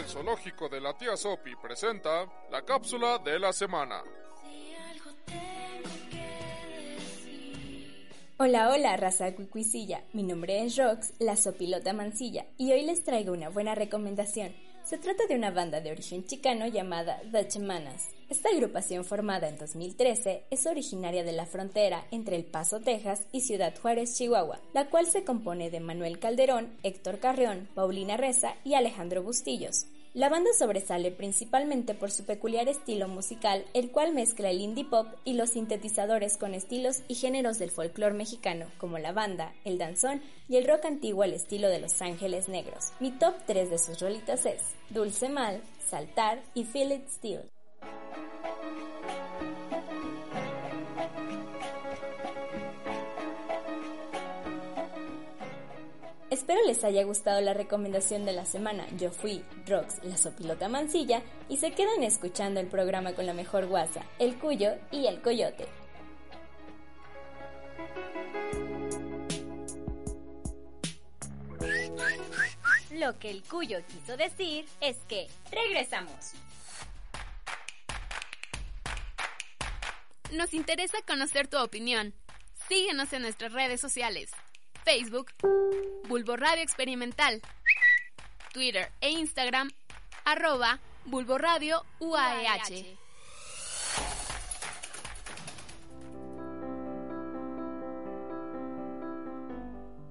El 0.00 0.06
zoológico 0.06 0.66
de 0.70 0.80
la 0.80 0.96
tía 0.96 1.14
Sopi 1.14 1.54
presenta 1.56 2.24
la 2.50 2.64
cápsula 2.64 3.18
de 3.18 3.38
la 3.38 3.52
semana. 3.52 4.02
Hola, 8.38 8.70
hola, 8.70 8.96
raza 8.96 9.34
cuicuicilla. 9.34 10.02
Mi 10.14 10.22
nombre 10.22 10.64
es 10.64 10.78
Rox, 10.78 11.12
la 11.18 11.36
sopilota 11.36 11.92
mancilla, 11.92 12.46
y 12.56 12.72
hoy 12.72 12.86
les 12.86 13.04
traigo 13.04 13.34
una 13.34 13.50
buena 13.50 13.74
recomendación. 13.74 14.54
Se 14.84 14.96
trata 14.96 15.26
de 15.26 15.34
una 15.34 15.50
banda 15.50 15.82
de 15.82 15.90
origen 15.90 16.24
chicano 16.24 16.66
llamada 16.66 17.20
The. 17.30 17.46
Esta 18.30 18.50
agrupación 18.50 19.04
formada 19.04 19.48
en 19.48 19.58
2013 19.58 20.44
es 20.50 20.66
originaria 20.66 21.24
de 21.24 21.32
la 21.32 21.46
frontera 21.46 22.06
entre 22.12 22.36
El 22.36 22.44
Paso, 22.44 22.78
Texas 22.78 23.26
y 23.32 23.40
Ciudad 23.40 23.74
Juárez, 23.76 24.16
Chihuahua, 24.16 24.60
la 24.72 24.88
cual 24.88 25.06
se 25.06 25.24
compone 25.24 25.68
de 25.68 25.80
Manuel 25.80 26.20
Calderón, 26.20 26.68
Héctor 26.84 27.18
Carrión, 27.18 27.68
Paulina 27.74 28.16
Reza 28.16 28.54
y 28.62 28.74
Alejandro 28.74 29.24
Bustillos. 29.24 29.86
La 30.14 30.28
banda 30.28 30.50
sobresale 30.56 31.10
principalmente 31.10 31.92
por 31.94 32.12
su 32.12 32.24
peculiar 32.24 32.68
estilo 32.68 33.08
musical, 33.08 33.64
el 33.74 33.90
cual 33.90 34.14
mezcla 34.14 34.48
el 34.48 34.60
indie 34.60 34.84
pop 34.84 35.08
y 35.24 35.32
los 35.32 35.50
sintetizadores 35.50 36.36
con 36.36 36.54
estilos 36.54 37.02
y 37.08 37.16
géneros 37.16 37.58
del 37.58 37.72
folclore 37.72 38.14
mexicano, 38.14 38.66
como 38.78 38.98
la 38.98 39.10
banda, 39.10 39.52
el 39.64 39.76
danzón 39.76 40.22
y 40.48 40.56
el 40.56 40.68
rock 40.68 40.84
antiguo 40.84 41.24
al 41.24 41.32
estilo 41.32 41.68
de 41.68 41.80
Los 41.80 42.00
Ángeles 42.00 42.48
Negros. 42.48 42.92
Mi 43.00 43.10
top 43.10 43.34
3 43.48 43.70
de 43.70 43.78
sus 43.78 43.98
rolitas 44.00 44.46
es 44.46 44.62
Dulce 44.88 45.28
Mal, 45.28 45.62
Saltar 45.84 46.40
y 46.54 46.62
Feel 46.62 46.92
It 46.92 47.08
Still. 47.08 47.40
Espero 56.30 56.60
les 56.64 56.84
haya 56.84 57.02
gustado 57.04 57.40
la 57.40 57.54
recomendación 57.54 58.24
de 58.24 58.32
la 58.32 58.44
semana. 58.44 58.86
Yo 58.96 59.10
fui 59.10 59.44
Rox, 59.66 60.02
la 60.04 60.16
sopilota 60.16 60.68
mancilla, 60.68 61.22
y 61.48 61.56
se 61.56 61.72
quedan 61.72 62.04
escuchando 62.04 62.60
el 62.60 62.68
programa 62.68 63.14
con 63.14 63.26
la 63.26 63.34
mejor 63.34 63.66
guasa, 63.66 64.06
el 64.20 64.38
cuyo 64.38 64.74
y 64.92 65.06
el 65.06 65.20
coyote. 65.22 65.66
Lo 72.92 73.18
que 73.18 73.30
el 73.30 73.42
cuyo 73.42 73.78
quiso 73.88 74.16
decir 74.16 74.66
es 74.80 74.96
que 75.08 75.26
regresamos. 75.50 76.32
Nos 80.32 80.54
interesa 80.54 80.98
conocer 81.06 81.48
tu 81.48 81.58
opinión. 81.58 82.14
Síguenos 82.68 83.12
en 83.12 83.22
nuestras 83.22 83.52
redes 83.52 83.80
sociales. 83.80 84.30
Facebook, 84.84 85.32
Bulbo 86.08 86.36
Radio 86.36 86.62
Experimental, 86.62 87.42
Twitter 88.52 88.92
e 89.00 89.10
Instagram, 89.10 89.70
arroba 90.24 90.80
Bulbo 91.04 91.36
UAEH. 91.98 92.96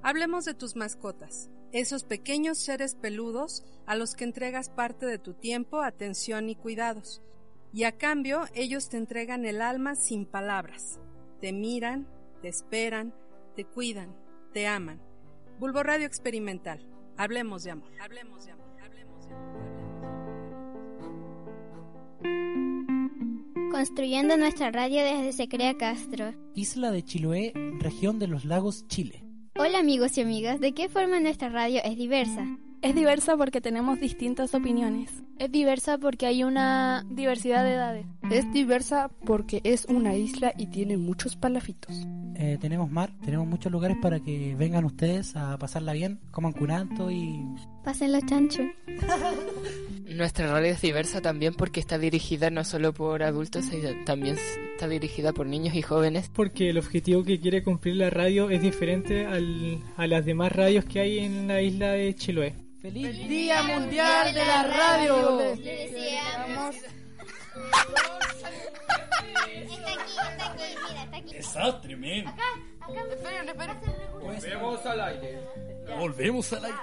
Hablemos 0.03 0.43
de 0.43 0.53
tus 0.53 0.75
mascotas, 0.75 1.49
esos 1.71 2.03
pequeños 2.03 2.57
seres 2.57 2.95
peludos 2.95 3.63
a 3.85 3.95
los 3.95 4.15
que 4.15 4.25
entregas 4.25 4.69
parte 4.69 5.05
de 5.05 5.17
tu 5.17 5.33
tiempo, 5.33 5.81
atención 5.81 6.49
y 6.49 6.55
cuidados. 6.55 7.21
Y 7.71 7.83
a 7.83 7.91
cambio 7.97 8.45
ellos 8.55 8.89
te 8.89 8.97
entregan 8.97 9.45
el 9.45 9.61
alma 9.61 9.95
sin 9.95 10.25
palabras. 10.25 10.99
Te 11.39 11.53
miran, 11.53 12.07
te 12.41 12.47
esperan, 12.47 13.13
te 13.55 13.65
cuidan, 13.65 14.15
te 14.53 14.67
aman. 14.67 14.99
Bulbo 15.59 15.83
Radio 15.83 16.07
Experimental. 16.07 16.87
Hablemos 17.15 17.63
de 17.63 17.71
amor. 17.71 17.91
Hablemos 18.01 18.45
de 18.45 18.51
amor. 18.51 18.67
Hablemos 18.81 19.27
de 19.27 19.33
amor. 19.33 19.69
Construyendo 23.71 24.35
nuestra 24.37 24.71
radio 24.71 25.03
desde 25.03 25.31
Se 25.31 25.47
Crea 25.47 25.77
Castro. 25.77 26.33
Isla 26.55 26.91
de 26.91 27.03
Chiloé, 27.03 27.53
región 27.79 28.17
de 28.17 28.27
los 28.27 28.45
lagos, 28.45 28.87
Chile. 28.87 29.23
Hola 29.57 29.79
amigos 29.79 30.17
y 30.17 30.21
amigas, 30.21 30.59
¿de 30.59 30.73
qué 30.73 30.89
forma 30.89 31.19
nuestra 31.19 31.49
radio 31.49 31.81
es 31.83 31.97
diversa? 31.97 32.47
Es 32.81 32.95
diversa 32.95 33.35
porque 33.35 33.59
tenemos 33.59 33.99
distintas 33.99 34.53
opiniones. 34.53 35.11
Es 35.37 35.51
diversa 35.51 35.97
porque 35.97 36.25
hay 36.27 36.45
una 36.45 37.05
diversidad 37.09 37.65
de 37.65 37.73
edades. 37.73 38.05
Es 38.31 38.51
diversa 38.53 39.09
porque 39.25 39.59
es 39.65 39.83
una 39.85 40.15
isla 40.15 40.53
y 40.57 40.67
tiene 40.67 40.95
muchos 40.95 41.35
palafitos. 41.35 42.07
Eh, 42.35 42.57
tenemos 42.61 42.89
mar, 42.89 43.11
tenemos 43.25 43.47
muchos 43.47 43.69
lugares 43.69 43.97
para 44.01 44.21
que 44.21 44.55
vengan 44.55 44.85
ustedes 44.85 45.35
a 45.35 45.57
pasarla 45.57 45.91
bien, 45.91 46.21
coman 46.31 46.53
curanto 46.53 47.11
y... 47.11 47.43
Pasen 47.83 48.13
los 48.13 48.25
chanchos. 48.25 48.65
Nuestra 50.15 50.49
radio 50.49 50.71
es 50.71 50.81
diversa 50.81 51.19
también 51.19 51.53
porque 51.55 51.81
está 51.81 51.97
dirigida 51.97 52.49
no 52.49 52.63
solo 52.63 52.93
por 52.93 53.23
adultos, 53.23 53.65
sino 53.65 53.89
también 54.05 54.37
está 54.71 54.87
dirigida 54.87 55.33
por 55.33 55.47
niños 55.47 55.75
y 55.75 55.81
jóvenes. 55.81 56.31
Porque 56.33 56.69
el 56.69 56.77
objetivo 56.77 57.25
que 57.25 57.41
quiere 57.41 57.61
cumplir 57.61 57.97
la 57.97 58.09
radio 58.09 58.49
es 58.49 58.61
diferente 58.61 59.25
al, 59.25 59.83
a 59.97 60.07
las 60.07 60.25
demás 60.25 60.53
radios 60.53 60.85
que 60.85 61.01
hay 61.01 61.19
en 61.19 61.49
la 61.49 61.61
isla 61.61 61.91
de 61.91 62.15
Chiloé. 62.15 62.68
¡Feliz 62.81 63.27
Día 63.27 63.61
Mundial 63.63 64.33
de 64.33 64.45
la 64.45 64.63
Radio! 64.63 65.55
Le 65.55 65.55
deseamos. 65.55 66.75
Está 69.55 69.91
aquí, 69.91 70.13
está 70.31 70.51
aquí, 70.51 70.63
mira, 70.87 71.03
está 71.03 71.17
aquí. 71.17 71.33
Desastre, 71.33 71.95
men. 71.97 72.27
Acá, 72.27 72.41
acá. 72.79 73.01
Esperen, 73.11 73.49
esperen. 73.49 73.77
Volvemos 74.21 74.85
al 74.85 75.01
aire. 75.01 75.39
Volvemos 75.97 76.53
al 76.53 76.65
aire. 76.65 76.77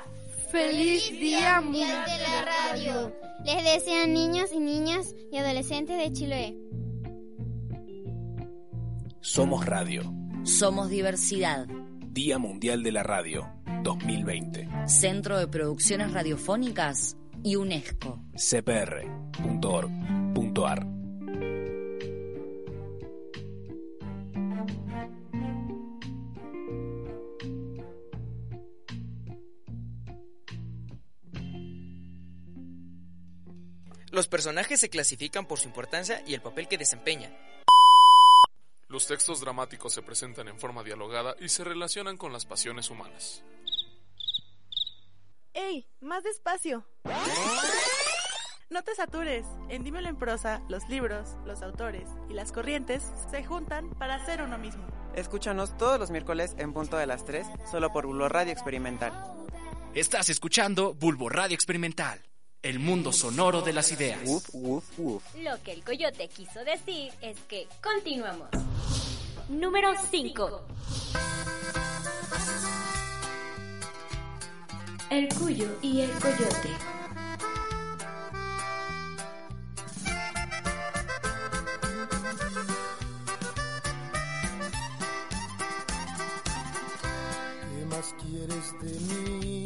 ¡Feliz 0.50 1.10
Día 1.10 1.60
Mundial 1.62 2.04
de 2.04 2.18
la 2.18 2.44
Radio! 2.44 3.16
Les 3.44 3.64
desean 3.64 4.12
niños 4.12 4.50
y 4.52 4.58
niñas 4.58 5.14
y 5.32 5.38
adolescentes 5.38 5.98
de 5.98 6.12
Chiloé. 6.12 6.56
Somos 9.20 9.64
Radio. 9.64 10.02
Somos 10.44 10.90
diversidad. 10.90 11.66
Día 12.16 12.38
Mundial 12.38 12.82
de 12.82 12.92
la 12.92 13.02
Radio 13.02 13.46
2020. 13.82 14.66
Centro 14.86 15.38
de 15.38 15.48
Producciones 15.48 16.14
Radiofónicas 16.14 17.18
y 17.44 17.56
UNESCO. 17.56 18.22
cpr.org.ar 18.34 19.36
Los 34.10 34.26
personajes 34.28 34.80
se 34.80 34.88
clasifican 34.88 35.44
por 35.44 35.58
su 35.58 35.68
importancia 35.68 36.22
y 36.26 36.32
el 36.32 36.40
papel 36.40 36.66
que 36.66 36.78
desempeñan. 36.78 37.36
Los 38.88 39.06
textos 39.06 39.40
dramáticos 39.40 39.92
se 39.92 40.02
presentan 40.02 40.48
en 40.48 40.58
forma 40.58 40.84
dialogada 40.84 41.34
y 41.40 41.48
se 41.48 41.64
relacionan 41.64 42.16
con 42.16 42.32
las 42.32 42.46
pasiones 42.46 42.88
humanas. 42.88 43.42
¡Ey! 45.54 45.88
¡Más 46.00 46.22
despacio! 46.22 46.86
No 48.68 48.82
te 48.82 48.94
satures. 48.94 49.46
En 49.68 49.84
Dímelo 49.84 50.08
en 50.08 50.16
prosa, 50.16 50.60
los 50.68 50.88
libros, 50.88 51.36
los 51.44 51.62
autores 51.62 52.08
y 52.28 52.34
las 52.34 52.52
corrientes 52.52 53.12
se 53.30 53.44
juntan 53.44 53.90
para 53.90 54.16
hacer 54.16 54.42
uno 54.42 54.58
mismo. 54.58 54.84
Escúchanos 55.14 55.76
todos 55.78 55.98
los 55.98 56.10
miércoles 56.10 56.54
en 56.58 56.72
punto 56.72 56.96
de 56.96 57.06
las 57.06 57.24
3, 57.24 57.46
solo 57.70 57.92
por 57.92 58.06
Bulbo 58.06 58.28
Radio 58.28 58.52
Experimental. 58.52 59.12
Estás 59.94 60.28
escuchando 60.28 60.94
Bulbo 60.94 61.28
Radio 61.28 61.54
Experimental, 61.54 62.20
el 62.68 62.80
mundo 62.80 63.12
sonoro 63.12 63.62
de 63.62 63.72
las 63.72 63.92
ideas. 63.92 64.20
Uf, 64.24 64.48
uf, 64.52 64.84
uf. 64.98 65.22
Lo 65.36 65.62
que 65.62 65.72
el 65.72 65.84
coyote 65.84 66.28
quiso 66.28 66.64
decir 66.64 67.12
es 67.20 67.38
que 67.48 67.68
continuamos. 67.80 68.48
Número 69.48 69.92
5. 70.10 70.66
El 75.10 75.28
cuyo 75.34 75.68
y 75.80 76.00
el 76.00 76.10
coyote. 76.10 76.70
¿Qué 87.70 87.84
más 87.86 88.14
quieres 88.20 88.72
de 88.80 89.00
mí? 89.14 89.65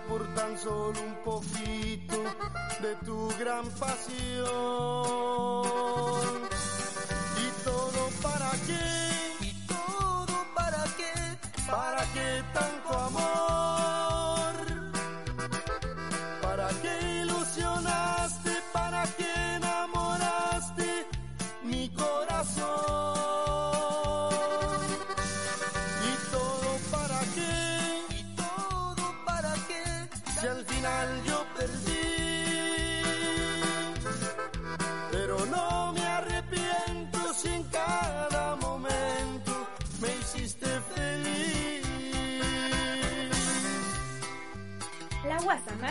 por 0.11 0.27
tan 0.35 0.57
solo 0.57 0.99
un 0.99 1.15
poquito 1.23 2.17
de 2.81 2.95
tu 3.05 3.29
gran 3.39 3.65
pasión. 3.79 4.51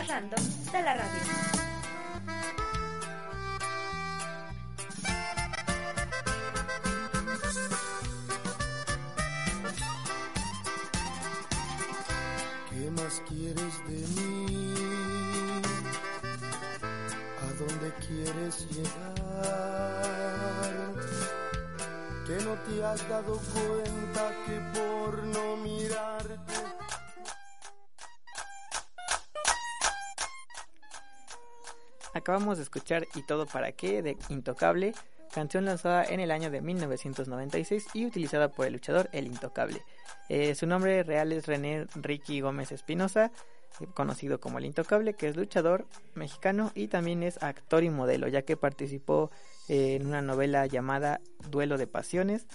Más 0.01 0.07
random 0.07 0.43
de 0.71 0.81
la 0.81 0.93
radio. 0.95 1.11
¿Qué 12.69 12.91
más 12.91 13.21
quieres 13.27 13.73
de 13.87 14.07
mí? 14.15 14.73
¿A 17.41 17.47
dónde 17.59 17.93
quieres 18.07 18.67
llegar? 18.71 19.71
Que 22.25 22.35
no 22.45 22.53
te 22.65 22.83
has 22.83 23.09
dado 23.09 23.39
cuenta 23.53 24.23
que 24.45 24.55
por 24.79 25.23
no 25.25 25.57
mirarte 25.57 26.53
Acabamos 32.21 32.57
de 32.57 32.63
escuchar 32.63 33.07
Y 33.15 33.23
todo 33.23 33.47
para 33.47 33.71
qué 33.71 34.03
de 34.03 34.15
Intocable, 34.29 34.93
canción 35.33 35.65
lanzada 35.65 36.05
en 36.05 36.19
el 36.19 36.29
año 36.29 36.51
de 36.51 36.61
1996 36.61 37.87
y 37.95 38.05
utilizada 38.05 38.49
por 38.49 38.67
el 38.67 38.73
luchador 38.73 39.09
El 39.11 39.25
Intocable. 39.25 39.81
Eh, 40.29 40.53
su 40.53 40.67
nombre 40.67 41.01
real 41.01 41.31
es 41.31 41.47
René 41.47 41.87
Ricky 41.95 42.41
Gómez 42.41 42.71
Espinosa, 42.71 43.31
eh, 43.79 43.87
conocido 43.95 44.39
como 44.39 44.59
El 44.59 44.65
Intocable, 44.65 45.15
que 45.15 45.29
es 45.29 45.35
luchador 45.35 45.87
mexicano 46.13 46.71
y 46.75 46.89
también 46.89 47.23
es 47.23 47.41
actor 47.41 47.83
y 47.83 47.89
modelo, 47.89 48.27
ya 48.27 48.43
que 48.43 48.55
participó 48.55 49.31
eh, 49.67 49.95
en 49.95 50.05
una 50.05 50.21
novela 50.21 50.67
llamada 50.67 51.21
Duelo 51.49 51.79
de 51.79 51.87
Pasiones. 51.87 52.45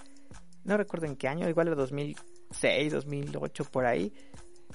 No 0.62 0.76
recuerdo 0.76 1.07
en 1.07 1.16
qué 1.16 1.26
año, 1.26 1.48
igual 1.48 1.70
de 1.70 1.74
2006, 1.74 2.92
2008 2.92 3.64
por 3.64 3.85
ahí. 3.85 4.12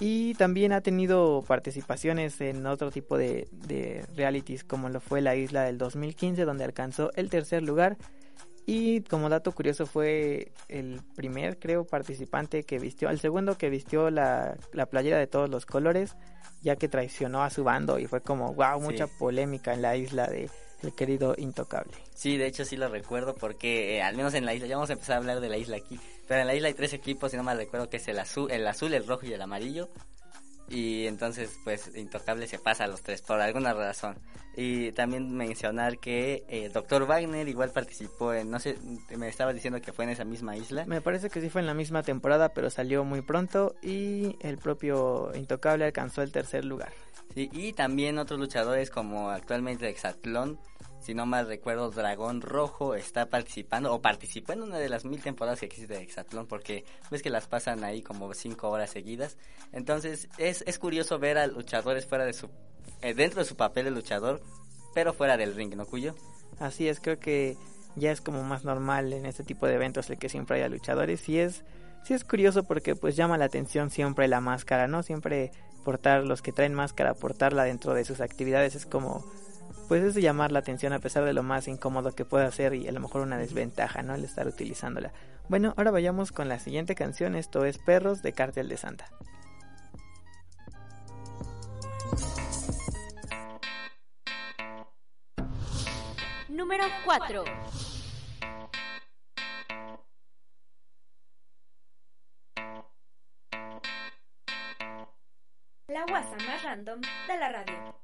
Y 0.04 0.34
también 0.34 0.74
ha 0.74 0.82
tenido 0.82 1.44
participaciones 1.48 2.42
en 2.42 2.66
otro 2.66 2.90
tipo 2.90 3.18
de, 3.20 3.48
de 3.52 4.04
realities 4.16 4.64
como 4.64 4.90
lo 4.90 5.00
fue 5.00 5.22
La 5.22 5.36
Isla 5.36 5.62
del 5.64 5.78
2015 5.78 6.44
donde 6.44 6.64
alcanzó 6.64 7.12
el 7.16 7.30
tercer 7.30 7.62
lugar 7.62 7.98
y 8.66 9.02
como 9.02 9.30
dato 9.30 9.52
curioso 9.52 9.86
fue 9.86 10.52
el 10.70 11.02
primer 11.16 11.60
creo 11.60 11.86
participante 11.86 12.64
que 12.64 12.80
vistió, 12.80 13.10
el 13.12 13.20
segundo 13.20 13.58
que 13.60 13.70
vistió 13.70 14.10
la, 14.10 14.56
la 14.74 14.88
playera 14.88 15.18
de 15.20 15.28
todos 15.28 15.50
los 15.52 15.66
colores 15.68 16.16
ya 16.64 16.76
que 16.78 16.88
traicionó 16.88 17.44
a 17.44 17.50
su 17.52 17.64
bando 17.64 18.00
y 18.00 18.08
fue 18.08 18.22
como 18.22 18.54
wow 18.56 18.80
mucha 18.82 19.06
Sí. 19.06 19.14
polémica 19.20 19.72
en 19.74 19.84
la 19.84 19.98
isla 19.98 20.26
de 20.28 20.50
el 20.84 20.94
querido 20.96 21.36
Intocable. 21.38 21.94
Sí, 22.16 22.38
de 22.38 22.48
hecho 22.48 22.66
sí 22.66 22.76
lo 22.76 22.88
recuerdo 22.90 23.36
porque 23.36 23.98
eh, 23.98 24.02
al 24.02 24.16
menos 24.16 24.34
en 24.34 24.48
la 24.48 24.56
isla, 24.56 24.66
ya 24.68 24.78
vamos 24.78 24.90
a 24.90 24.94
empezar 24.94 25.14
a 25.14 25.18
hablar 25.18 25.40
de 25.40 25.48
la 25.48 25.58
isla 25.58 25.78
aquí, 25.78 26.00
pero 26.32 26.44
en 26.44 26.48
la 26.48 26.56
isla 26.56 26.70
hay 26.70 26.74
tres 26.74 26.94
equipos, 26.94 27.30
si 27.30 27.36
no 27.36 27.44
mal 27.44 27.58
recuerdo, 27.58 27.90
que 27.90 27.98
es 27.98 28.08
el 28.08 28.18
azul, 28.18 28.50
el 28.50 28.66
azul, 28.66 28.94
el 28.94 29.06
rojo 29.06 29.26
y 29.26 29.34
el 29.34 29.42
amarillo. 29.42 29.90
Y 30.70 31.06
entonces, 31.06 31.60
pues, 31.66 31.92
Intocable 31.94 32.48
se 32.48 32.58
pasa 32.58 32.86
a 32.86 32.88
los 32.88 33.02
tres 33.02 33.22
por 33.22 33.42
alguna 33.42 33.74
razón. 33.74 34.16
Y 34.56 34.94
también 34.94 35.36
mencionar 35.36 35.98
que 35.98 36.46
eh, 36.48 36.70
Dr. 36.74 37.06
Wagner 37.06 37.50
igual 37.50 37.72
participó 37.72 38.34
en, 38.34 38.50
no 38.50 38.60
sé, 38.60 38.78
me 39.18 39.28
estaba 39.28 39.52
diciendo 39.52 39.82
que 39.82 39.92
fue 39.92 40.06
en 40.06 40.12
esa 40.12 40.24
misma 40.24 40.56
isla. 40.56 40.86
Me 40.86 41.02
parece 41.02 41.30
que 41.30 41.42
sí 41.42 41.50
fue 41.50 41.60
en 41.60 41.68
la 41.68 41.74
misma 41.74 42.02
temporada 42.02 42.54
pero 42.54 42.70
salió 42.70 43.04
muy 43.04 43.22
pronto 43.22 43.76
y 43.82 44.38
el 44.40 44.58
propio 44.58 45.34
Intocable 45.36 45.84
alcanzó 45.84 46.22
el 46.22 46.32
tercer 46.32 46.64
lugar. 46.64 46.94
Sí, 47.34 47.50
y 47.52 47.74
también 47.74 48.18
otros 48.18 48.40
luchadores 48.40 48.90
como 48.90 49.32
actualmente 49.32 49.90
Exatlón, 49.90 50.58
si 51.02 51.14
no 51.14 51.26
mal 51.26 51.48
recuerdo, 51.48 51.90
Dragón 51.92 52.42
Rojo 52.42 52.96
está 52.96 53.26
participando 53.28 53.94
o 53.94 54.02
participó 54.02 54.54
en 54.54 54.62
una 54.62 54.78
de 54.78 54.90
las 54.90 55.04
mil 55.06 55.22
temporadas 55.22 55.60
que 55.60 55.66
existe 55.66 55.94
de 55.94 56.02
Exatlón 56.02 56.48
porque 56.48 56.86
ves 57.10 57.22
que 57.22 57.30
las 57.30 57.48
pasan 57.48 57.84
ahí 57.84 58.02
como 58.02 58.34
cinco 58.34 58.70
horas 58.70 58.92
seguidas. 58.92 59.38
Entonces 59.72 60.30
es, 60.38 60.64
es 60.68 60.80
curioso 60.80 61.20
ver 61.20 61.38
a 61.38 61.48
luchadores 61.48 62.06
fuera 62.06 62.26
de 62.26 62.34
su, 62.34 62.50
eh, 63.02 63.14
dentro 63.14 63.42
de 63.42 63.46
su 63.46 63.56
papel 63.56 63.86
de 63.86 63.92
luchador, 63.92 64.42
pero 64.94 65.14
fuera 65.14 65.38
del 65.38 65.56
ring, 65.56 65.76
¿no, 65.76 65.86
Cuyo? 65.86 66.16
Así 66.60 66.88
es, 66.88 67.00
creo 67.00 67.20
que 67.20 67.58
ya 67.96 68.12
es 68.12 68.22
como 68.22 68.44
más 68.44 68.64
normal 68.64 69.12
en 69.14 69.26
este 69.26 69.44
tipo 69.44 69.66
de 69.66 69.76
eventos 69.76 70.10
el 70.10 70.18
que 70.18 70.30
siempre 70.30 70.58
haya 70.58 70.70
luchadores 70.70 71.28
y 71.28 71.40
es 71.40 71.64
sí 72.04 72.14
es 72.14 72.24
curioso 72.24 72.64
porque 72.64 72.96
pues 72.96 73.16
llama 73.16 73.38
la 73.38 73.46
atención 73.46 73.90
siempre 73.90 74.28
la 74.28 74.42
máscara, 74.42 74.88
¿no? 74.88 75.04
Siempre 75.04 75.52
portar 75.84 76.24
los 76.24 76.42
que 76.42 76.52
traen 76.52 76.74
máscara, 76.74 77.14
portarla 77.14 77.64
dentro 77.64 77.94
de 77.94 78.06
sus 78.06 78.22
actividades 78.22 78.76
es 78.76 78.86
como 78.86 79.26
pues 79.92 80.04
es 80.04 80.14
de 80.14 80.22
llamar 80.22 80.54
la 80.54 80.60
atención 80.60 80.94
a 80.94 81.00
pesar 81.00 81.26
de 81.26 81.34
lo 81.34 81.44
más 81.44 81.68
incómodo 81.68 82.16
que 82.16 82.24
pueda 82.24 82.50
ser 82.50 82.76
y 82.76 82.88
a 82.88 82.94
lo 82.94 83.02
mejor 83.02 83.24
una 83.24 83.38
desventaja, 83.38 84.02
¿no? 84.02 84.16
El 84.16 84.24
estar 84.24 84.48
utilizándola. 84.48 85.12
Bueno, 85.50 85.74
ahora 85.76 85.92
vayamos 85.92 86.32
con 86.32 86.48
la 86.48 86.60
siguiente 86.60 86.96
canción, 86.96 87.36
esto 87.36 87.66
es 87.66 87.78
Perros 87.78 88.22
de 88.22 88.32
Cártel 88.32 88.70
de 88.70 88.78
Santa. 88.78 89.10
Número 96.48 96.86
4. 97.04 97.44
La 105.90 106.06
guasa 106.08 106.38
más 106.48 106.64
random 106.64 107.02
de 107.28 107.38
la 107.38 107.50
radio. 107.50 108.02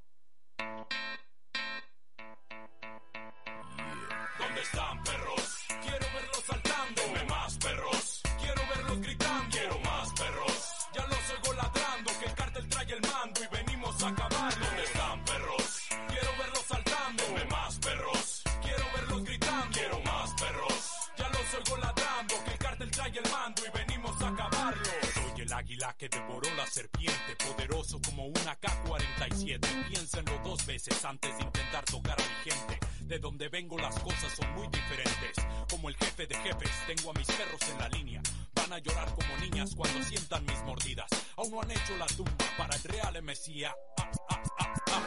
Serpiente. 26.70 27.36
Poderoso 27.46 28.00
como 28.06 28.26
una 28.26 28.56
K-47. 28.56 29.88
Piénsenlo 29.90 30.40
dos 30.44 30.66
veces 30.66 31.04
antes 31.06 31.36
de 31.38 31.44
intentar 31.44 31.84
tocar 31.86 32.18
a 32.20 32.24
mi 32.24 32.52
gente. 32.52 32.80
De 33.02 33.20
donde 33.20 33.50
vengo 33.50 33.78
las 33.78 33.98
cosas 34.00 34.34
son 34.36 34.54
muy 34.54 34.68
diferentes. 34.68 35.46
Como 35.70 35.90
el 35.90 35.96
jefe 35.96 36.28
de 36.28 36.36
jefes, 36.36 36.72
tengo 36.88 37.12
a 37.12 37.14
mis 37.14 37.28
perros 37.28 37.62
en 37.72 37.78
la 37.80 37.90
línea. 37.90 38.22
Van 38.54 38.74
a 38.74 38.80
llorar 38.80 39.14
como 39.14 39.38
niñas 39.38 39.76
cuando 39.76 40.04
sientan 40.04 40.46
mis 40.46 40.62
mordidas. 40.64 41.08
Aún 41.38 41.52
no 41.52 41.62
han 41.62 41.72
hecho 41.72 41.96
la 41.98 42.08
tumba 42.08 42.46
para 42.58 42.76
el 42.76 42.84
real 42.84 43.22
Mesías. 43.24 43.74
Ah, 44.00 44.12
ah, 44.30 44.44
ah, 44.60 44.74
ah. 44.92 45.04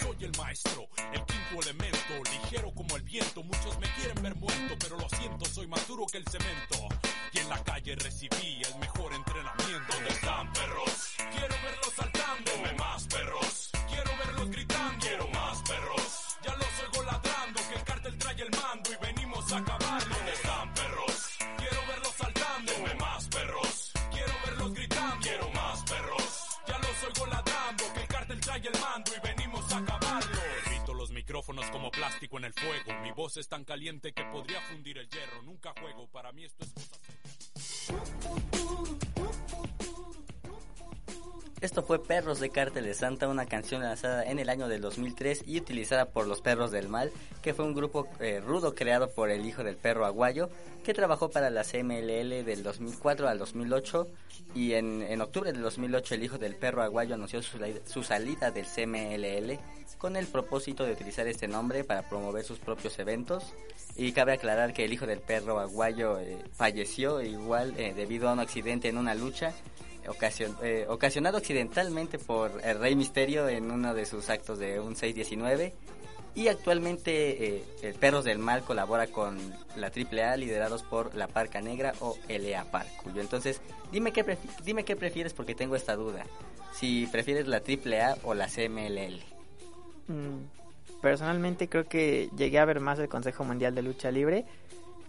Soy 0.00 0.16
el 0.24 0.32
maestro, 0.38 0.88
el 1.12 1.24
quinto 1.24 1.62
elemento, 1.62 2.30
ligero 2.30 2.72
como 2.74 2.96
el 2.96 3.02
viento. 3.02 3.42
Muchos 3.42 3.78
me 3.78 3.88
quieren 3.94 4.22
ver 4.22 4.34
muerto, 4.36 4.76
pero 4.78 4.98
lo 4.98 5.08
siento, 5.08 5.44
soy 5.46 5.66
más 5.66 5.86
duro 5.86 6.06
que 6.06 6.18
el 6.18 6.26
cemento 6.26 6.88
en 7.40 7.48
la 7.48 7.62
calle 7.64 7.94
recibí 7.96 8.62
el 8.62 8.78
mejor 8.78 9.12
entrenamiento. 9.12 9.92
¿Dónde 9.94 10.10
están 10.10 10.52
perros? 10.52 11.14
Quiero 11.30 11.54
verlos 11.64 11.92
saltando. 11.96 12.50
Deme 12.52 12.72
más 12.74 13.06
perros. 13.06 13.70
Quiero 13.88 14.10
verlos 14.18 14.50
gritando. 14.50 15.06
Quiero 15.06 15.28
más 15.28 15.62
perros. 15.62 16.36
Ya 16.44 16.54
los 16.56 16.80
oigo 16.84 17.02
ladrando 17.04 17.60
que 17.68 17.74
el 17.74 17.84
cartel 17.84 18.18
trae 18.18 18.42
el 18.42 18.50
mando 18.50 18.90
y 18.92 19.06
venimos 19.06 19.52
a 19.52 19.58
acabar. 19.58 20.08
¿Dónde 20.08 20.32
están 20.32 20.74
perros? 20.74 21.28
Quiero 21.56 21.86
verlos 21.88 22.14
saltando. 22.16 22.72
Deme 22.72 22.94
más 22.94 23.28
perros. 23.28 23.92
Quiero 24.10 24.32
verlos 24.44 24.74
gritando. 24.74 25.20
Quiero 25.20 25.50
más 25.50 25.82
perros. 25.82 26.48
Ya 26.66 26.78
los 26.78 27.02
oigo 27.04 27.26
ladrando 27.26 27.84
que 27.94 28.00
el 28.00 28.08
cartel 28.08 28.40
trae 28.40 28.60
el 28.60 28.80
mando 28.80 29.10
y 29.16 29.20
venimos 29.26 29.72
a 29.72 29.78
acabarlo. 29.78 30.40
Evito 30.66 30.94
los 30.94 31.10
micrófonos 31.10 31.66
como 31.70 31.90
plástico 31.90 32.38
en 32.38 32.44
el 32.44 32.52
fuego. 32.52 33.00
Mi 33.02 33.12
voz 33.12 33.36
es 33.36 33.48
tan 33.48 33.64
caliente 33.64 34.12
que 34.12 34.24
podría 34.24 34.60
fundir 34.62 34.98
el 34.98 35.08
hierro. 35.08 35.42
Nunca 35.42 35.72
juego, 35.80 36.06
para 36.08 36.32
mí 36.32 36.44
esto 36.44 36.64
es 36.64 36.72
cosa 36.72 36.96
seria 37.02 37.19
futuro. 37.90 38.98
Uh. 39.18 39.39
Esto 41.60 41.82
fue 41.82 42.02
Perros 42.02 42.40
de 42.40 42.48
Cártel 42.48 42.86
de 42.86 42.94
Santa, 42.94 43.28
una 43.28 43.44
canción 43.44 43.82
lanzada 43.82 44.24
en 44.24 44.38
el 44.38 44.48
año 44.48 44.66
del 44.66 44.80
2003 44.80 45.44
y 45.46 45.58
utilizada 45.58 46.06
por 46.06 46.26
los 46.26 46.40
Perros 46.40 46.70
del 46.70 46.88
Mal, 46.88 47.12
que 47.42 47.52
fue 47.52 47.66
un 47.66 47.74
grupo 47.74 48.08
eh, 48.18 48.40
rudo 48.40 48.74
creado 48.74 49.10
por 49.10 49.28
el 49.28 49.44
hijo 49.44 49.62
del 49.62 49.76
perro 49.76 50.06
aguayo, 50.06 50.48
que 50.82 50.94
trabajó 50.94 51.28
para 51.28 51.50
la 51.50 51.62
CMLL 51.62 52.46
del 52.46 52.62
2004 52.62 53.28
al 53.28 53.38
2008 53.38 54.08
y 54.54 54.72
en, 54.72 55.02
en 55.02 55.20
octubre 55.20 55.52
del 55.52 55.60
2008 55.60 56.14
el 56.14 56.24
hijo 56.24 56.38
del 56.38 56.56
perro 56.56 56.82
aguayo 56.82 57.14
anunció 57.14 57.42
su, 57.42 57.58
su 57.84 58.02
salida 58.04 58.50
del 58.50 58.64
CMLL 58.64 59.58
con 59.98 60.16
el 60.16 60.26
propósito 60.28 60.84
de 60.84 60.92
utilizar 60.92 61.26
este 61.26 61.46
nombre 61.46 61.84
para 61.84 62.08
promover 62.08 62.42
sus 62.42 62.58
propios 62.58 62.98
eventos 62.98 63.52
y 63.96 64.12
cabe 64.12 64.32
aclarar 64.32 64.72
que 64.72 64.86
el 64.86 64.94
hijo 64.94 65.06
del 65.06 65.20
perro 65.20 65.60
aguayo 65.60 66.18
eh, 66.20 66.38
falleció 66.54 67.20
igual 67.20 67.74
eh, 67.76 67.92
debido 67.94 68.30
a 68.30 68.32
un 68.32 68.40
accidente 68.40 68.88
en 68.88 68.96
una 68.96 69.14
lucha 69.14 69.52
eh, 70.62 70.86
ocasionado 70.88 71.38
accidentalmente 71.38 72.18
por 72.18 72.60
el 72.64 72.78
Rey 72.78 72.96
Misterio 72.96 73.48
en 73.48 73.70
uno 73.70 73.94
de 73.94 74.06
sus 74.06 74.30
actos 74.30 74.58
de 74.58 74.80
un 74.80 74.96
619 74.96 75.74
y 76.34 76.48
actualmente 76.48 77.56
eh, 77.82 77.94
Perros 77.98 78.24
del 78.24 78.38
Mal 78.38 78.62
colabora 78.62 79.08
con 79.08 79.38
la 79.76 79.88
AAA 79.88 80.36
liderados 80.36 80.82
por 80.82 81.14
la 81.14 81.26
Parca 81.26 81.60
Negra 81.60 81.92
o 82.00 82.16
LA 82.28 82.64
Park. 82.70 82.88
Cuyo 83.02 83.20
entonces, 83.20 83.60
dime 83.90 84.12
qué, 84.12 84.38
dime 84.64 84.84
qué 84.84 84.96
prefieres 84.96 85.32
porque 85.32 85.54
tengo 85.54 85.76
esta 85.76 85.96
duda. 85.96 86.24
Si 86.72 87.06
prefieres 87.10 87.48
la 87.48 87.58
AAA 87.58 88.18
o 88.22 88.34
la 88.34 88.46
CMLL. 88.46 89.20
Mm, 90.06 91.00
personalmente 91.02 91.68
creo 91.68 91.88
que 91.88 92.30
llegué 92.36 92.58
a 92.58 92.64
ver 92.64 92.80
más 92.80 92.98
el 92.98 93.08
Consejo 93.08 93.44
Mundial 93.44 93.74
de 93.74 93.82
Lucha 93.82 94.10
Libre 94.10 94.44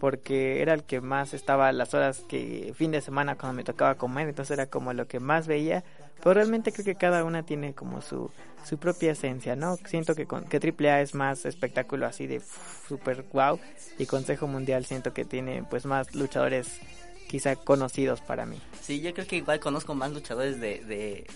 porque 0.01 0.63
era 0.63 0.73
el 0.73 0.83
que 0.83 0.99
más 0.99 1.35
estaba 1.35 1.71
las 1.71 1.93
horas 1.93 2.23
que 2.27 2.73
fin 2.75 2.89
de 2.89 3.01
semana 3.01 3.37
cuando 3.37 3.55
me 3.55 3.63
tocaba 3.63 3.93
comer, 3.93 4.27
entonces 4.27 4.57
era 4.57 4.65
como 4.65 4.93
lo 4.93 5.07
que 5.07 5.19
más 5.19 5.45
veía, 5.45 5.83
pero 6.23 6.33
realmente 6.33 6.71
creo 6.71 6.83
que 6.83 6.95
cada 6.95 7.23
una 7.23 7.43
tiene 7.43 7.75
como 7.75 8.01
su, 8.01 8.31
su 8.67 8.79
propia 8.79 9.11
esencia, 9.11 9.55
¿no? 9.55 9.77
Siento 9.85 10.15
que, 10.15 10.25
con, 10.25 10.45
que 10.45 10.57
AAA 10.57 11.01
es 11.01 11.13
más 11.13 11.45
espectáculo 11.45 12.07
así 12.07 12.25
de 12.25 12.41
super 12.87 13.23
wow 13.31 13.59
y 13.99 14.07
Consejo 14.07 14.47
Mundial 14.47 14.85
siento 14.85 15.13
que 15.13 15.23
tiene 15.23 15.63
pues 15.69 15.85
más 15.85 16.15
luchadores 16.15 16.79
quizá 17.27 17.55
conocidos 17.55 18.21
para 18.21 18.47
mí. 18.47 18.59
Sí, 18.81 19.01
yo 19.01 19.13
creo 19.13 19.27
que 19.27 19.35
igual 19.35 19.59
conozco 19.59 19.93
más 19.93 20.11
luchadores 20.11 20.59
de, 20.59 20.83
de, 20.83 21.27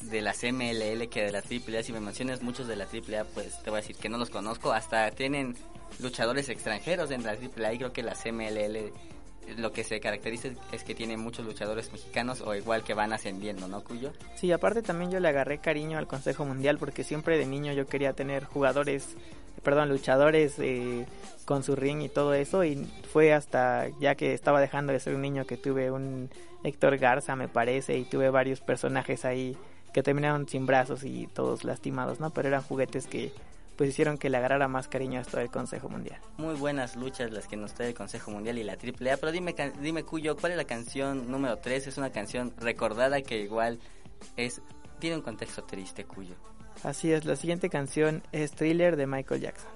de 0.00 0.22
la 0.22 0.32
CMLL 0.32 1.10
que 1.10 1.24
de 1.24 1.30
la 1.30 1.40
AAA, 1.40 1.82
si 1.82 1.92
me 1.92 2.00
mencionas 2.00 2.40
muchos 2.40 2.68
de 2.68 2.76
la 2.76 2.84
AAA 2.84 3.24
pues 3.34 3.62
te 3.62 3.68
voy 3.68 3.80
a 3.80 3.82
decir 3.82 3.96
que 3.96 4.08
no 4.08 4.16
los 4.16 4.30
conozco, 4.30 4.72
hasta 4.72 5.10
tienen 5.10 5.58
luchadores 6.00 6.48
extranjeros 6.48 7.10
en 7.10 7.22
la 7.22 7.32
AAA 7.32 7.76
creo 7.76 7.92
que 7.92 8.02
la 8.02 8.14
CMLL 8.14 8.92
lo 9.58 9.72
que 9.72 9.84
se 9.84 10.00
caracteriza 10.00 10.48
es 10.72 10.84
que 10.84 10.94
tiene 10.94 11.16
muchos 11.16 11.44
luchadores 11.44 11.92
mexicanos 11.92 12.40
o 12.40 12.54
igual 12.54 12.82
que 12.82 12.94
van 12.94 13.12
ascendiendo, 13.12 13.68
¿no, 13.68 13.84
Cuyo? 13.84 14.12
Sí, 14.36 14.50
aparte 14.52 14.82
también 14.82 15.10
yo 15.10 15.20
le 15.20 15.28
agarré 15.28 15.58
cariño 15.58 15.98
al 15.98 16.06
Consejo 16.06 16.44
Mundial 16.44 16.78
porque 16.78 17.04
siempre 17.04 17.38
de 17.38 17.46
niño 17.46 17.72
yo 17.72 17.86
quería 17.86 18.14
tener 18.14 18.44
jugadores, 18.44 19.16
perdón, 19.62 19.90
luchadores 19.90 20.58
eh, 20.58 21.06
con 21.44 21.62
su 21.62 21.76
ring 21.76 22.00
y 22.02 22.08
todo 22.08 22.34
eso 22.34 22.64
y 22.64 22.86
fue 23.12 23.32
hasta 23.32 23.88
ya 24.00 24.14
que 24.14 24.32
estaba 24.32 24.60
dejando 24.60 24.92
de 24.92 25.00
ser 25.00 25.14
un 25.14 25.22
niño 25.22 25.46
que 25.46 25.56
tuve 25.56 25.90
un 25.90 26.30
Héctor 26.62 26.96
Garza, 26.96 27.36
me 27.36 27.48
parece, 27.48 27.98
y 27.98 28.04
tuve 28.04 28.30
varios 28.30 28.60
personajes 28.60 29.24
ahí 29.26 29.56
que 29.92 30.02
terminaron 30.02 30.48
sin 30.48 30.66
brazos 30.66 31.04
y 31.04 31.28
todos 31.28 31.62
lastimados, 31.62 32.18
¿no? 32.18 32.30
Pero 32.30 32.48
eran 32.48 32.62
juguetes 32.62 33.06
que 33.06 33.32
pues 33.76 33.90
hicieron 33.90 34.18
que 34.18 34.30
le 34.30 34.36
agarrara 34.36 34.68
más 34.68 34.88
cariño 34.88 35.18
a 35.18 35.22
esto 35.22 35.38
del 35.38 35.50
Consejo 35.50 35.88
Mundial. 35.88 36.20
Muy 36.36 36.54
buenas 36.54 36.96
luchas 36.96 37.30
las 37.30 37.46
que 37.46 37.56
nos 37.56 37.74
trae 37.74 37.88
el 37.88 37.94
Consejo 37.94 38.30
Mundial 38.30 38.58
y 38.58 38.64
la 38.64 38.74
AAA, 38.74 39.16
pero 39.18 39.32
dime, 39.32 39.54
dime 39.80 40.04
Cuyo, 40.04 40.36
¿cuál 40.36 40.52
es 40.52 40.58
la 40.58 40.64
canción 40.64 41.30
número 41.30 41.58
3? 41.58 41.88
Es 41.88 41.98
una 41.98 42.10
canción 42.10 42.52
recordada 42.58 43.22
que 43.22 43.40
igual 43.40 43.78
es 44.36 44.60
tiene 44.98 45.16
un 45.16 45.22
contexto 45.22 45.64
triste, 45.64 46.04
Cuyo. 46.04 46.34
Así 46.82 47.12
es, 47.12 47.24
la 47.24 47.36
siguiente 47.36 47.68
canción 47.68 48.22
es 48.32 48.52
Thriller 48.52 48.96
de 48.96 49.06
Michael 49.06 49.40
Jackson. 49.40 49.70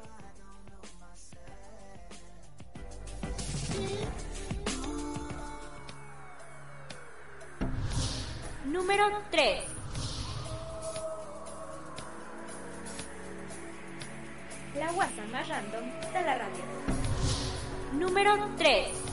Número 8.66 9.04
3 9.30 9.77
La 14.76 14.92
guasa 14.92 15.22
más 15.32 15.48
random 15.48 15.84
de 16.12 16.22
la 16.22 16.38
radio. 16.38 16.64
Número 17.92 18.36
3. 18.58 19.07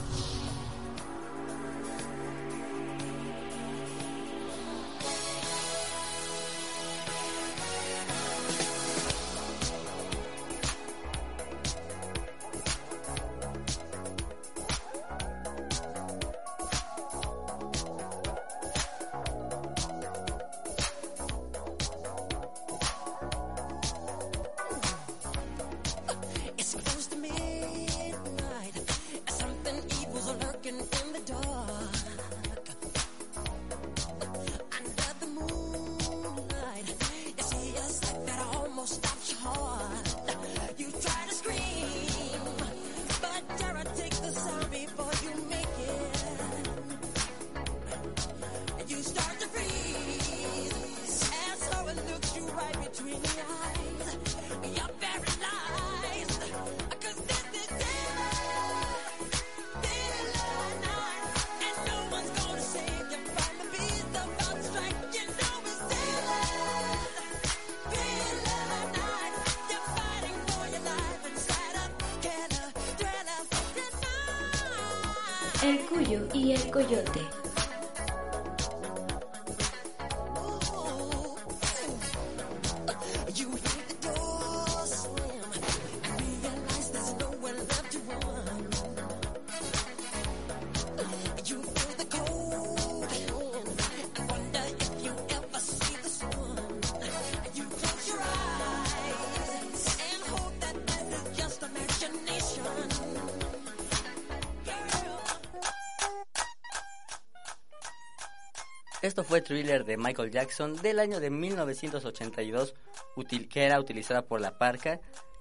Esto 109.06 109.22
fue 109.22 109.40
Thriller 109.40 109.84
de 109.84 109.96
Michael 109.96 110.32
Jackson 110.32 110.74
del 110.82 110.98
año 110.98 111.20
de 111.20 111.30
1982, 111.30 112.74
util, 113.14 113.48
que 113.48 113.62
era 113.62 113.78
utilizada 113.78 114.22
por 114.22 114.40
la 114.40 114.58
Parca. 114.58 114.98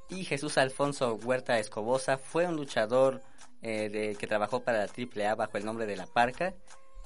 Y 0.07 0.23
Jesús 0.23 0.59
Alfonso 0.59 1.15
Huerta 1.15 1.57
Escobosa 1.57 2.19
fue 2.19 2.45
un 2.45 2.57
luchador 2.57 3.23
eh, 3.63 4.15
que 4.19 4.27
trabajó 4.27 4.59
para 4.63 4.85
la 4.85 4.91
AAA 4.91 5.33
bajo 5.33 5.57
el 5.57 5.65
nombre 5.65 5.87
de 5.87 5.95
la 5.95 6.05
Parca, 6.05 6.53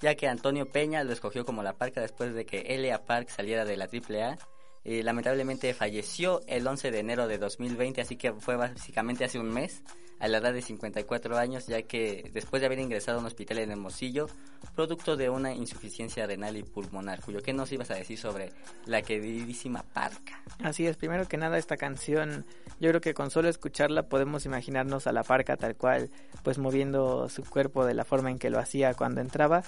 ya 0.02 0.16
que 0.16 0.28
Antonio 0.28 0.66
Peña 0.66 1.02
lo 1.06 1.14
escogió 1.14 1.46
como 1.46 1.64
la 1.64 1.78
Parca 1.78 2.02
después 2.02 2.34
de 2.34 2.46
que 2.46 2.60
L.A. 2.76 3.06
Park 3.06 3.30
saliera 3.30 3.64
de 3.64 3.78
la 3.78 3.86
AAA. 3.86 4.38
eh, 4.84 5.02
lamentablemente 5.02 5.74
falleció 5.74 6.42
el 6.46 6.68
11 6.68 6.92
de 6.92 7.00
enero 7.00 7.30
de 7.30 7.38
2020, 7.38 8.02
así 8.02 8.18
que 8.18 8.34
fue 8.34 8.58
básicamente 8.58 9.24
hace 9.24 9.40
un 9.40 9.50
mes, 9.50 9.82
a 10.20 10.28
la 10.28 10.40
edad 10.40 10.54
de 10.54 10.62
54 10.62 11.38
años, 11.38 11.68
ya 11.68 11.82
que 11.84 12.30
después 12.34 12.62
de 12.62 12.66
haber 12.66 12.80
ingresado 12.80 13.18
a 13.18 13.22
un 13.22 13.28
hospital 13.28 13.60
en 13.60 13.72
Hermosillo, 13.72 14.28
producto 14.76 15.16
de 15.16 15.30
una 15.30 15.54
insuficiencia 15.54 16.28
renal 16.28 16.58
y 16.58 16.64
pulmonar. 16.64 17.22
Julio, 17.22 17.42
¿qué 17.42 17.54
nos 17.54 17.72
ibas 17.72 17.92
a 17.92 17.96
decir 17.96 18.18
sobre 18.18 18.52
la 18.86 19.02
queridísima 19.02 19.84
Parca? 19.84 20.44
Así 20.62 20.86
es, 20.86 20.98
primero 20.98 21.28
que 21.28 21.38
nada 21.38 21.58
esta 21.58 21.78
canción, 21.78 22.46
yo 22.80 22.90
creo 22.90 23.02
que 23.02 23.14
con 23.14 23.32
solo 23.32 23.48
escucharla 23.50 24.10
podemos 24.10 24.46
imaginarnos 24.46 25.08
a 25.08 25.14
la 25.14 25.24
Parca 25.24 25.56
tal 25.56 25.76
cual, 25.76 26.10
pues 26.44 26.58
moviendo 26.58 27.30
su 27.30 27.44
cuerpo 27.44 27.86
de 27.86 27.94
la 27.94 28.04
forma 28.04 28.30
en 28.30 28.40
que 28.40 28.50
lo 28.50 28.60
hacía 28.60 28.94
cuando 28.94 29.22
entraba. 29.22 29.64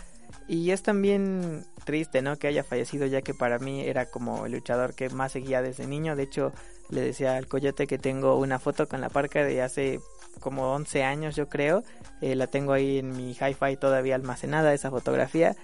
Y 0.47 0.72
es 0.72 0.82
también 0.82 1.66
triste, 1.84 2.22
¿no? 2.22 2.38
Que 2.38 2.47
haya 2.47 2.64
fallecido, 2.64 3.06
ya 3.06 3.22
que 3.22 3.34
para 3.34 3.60
mí 3.60 3.82
era 3.82 4.06
como 4.06 4.45
el 4.45 4.54
luchador 4.54 4.95
que 4.95 5.10
más 5.10 5.34
seguía 5.34 5.62
desde 5.62 5.88
niño. 5.88 6.16
De 6.16 6.24
hecho, 6.24 6.54
le 6.89 7.02
decía 7.02 7.36
al 7.36 7.47
coyote 7.47 7.88
que 7.88 7.97
tengo 7.97 8.38
una 8.38 8.60
foto 8.60 8.88
con 8.88 9.02
la 9.02 9.10
parca 9.10 9.43
de 9.43 9.62
hace 9.62 9.99
como 10.40 10.74
11 10.74 11.04
años, 11.04 11.36
yo 11.36 11.50
creo. 11.50 11.84
Eh, 12.22 12.36
la 12.36 12.48
tengo 12.48 12.74
ahí 12.74 13.00
en 13.00 13.16
mi 13.16 13.32
hi-fi 13.32 13.78
todavía 13.80 14.16
almacenada, 14.16 14.74
esa 14.74 14.90
fotografía. 14.90 15.56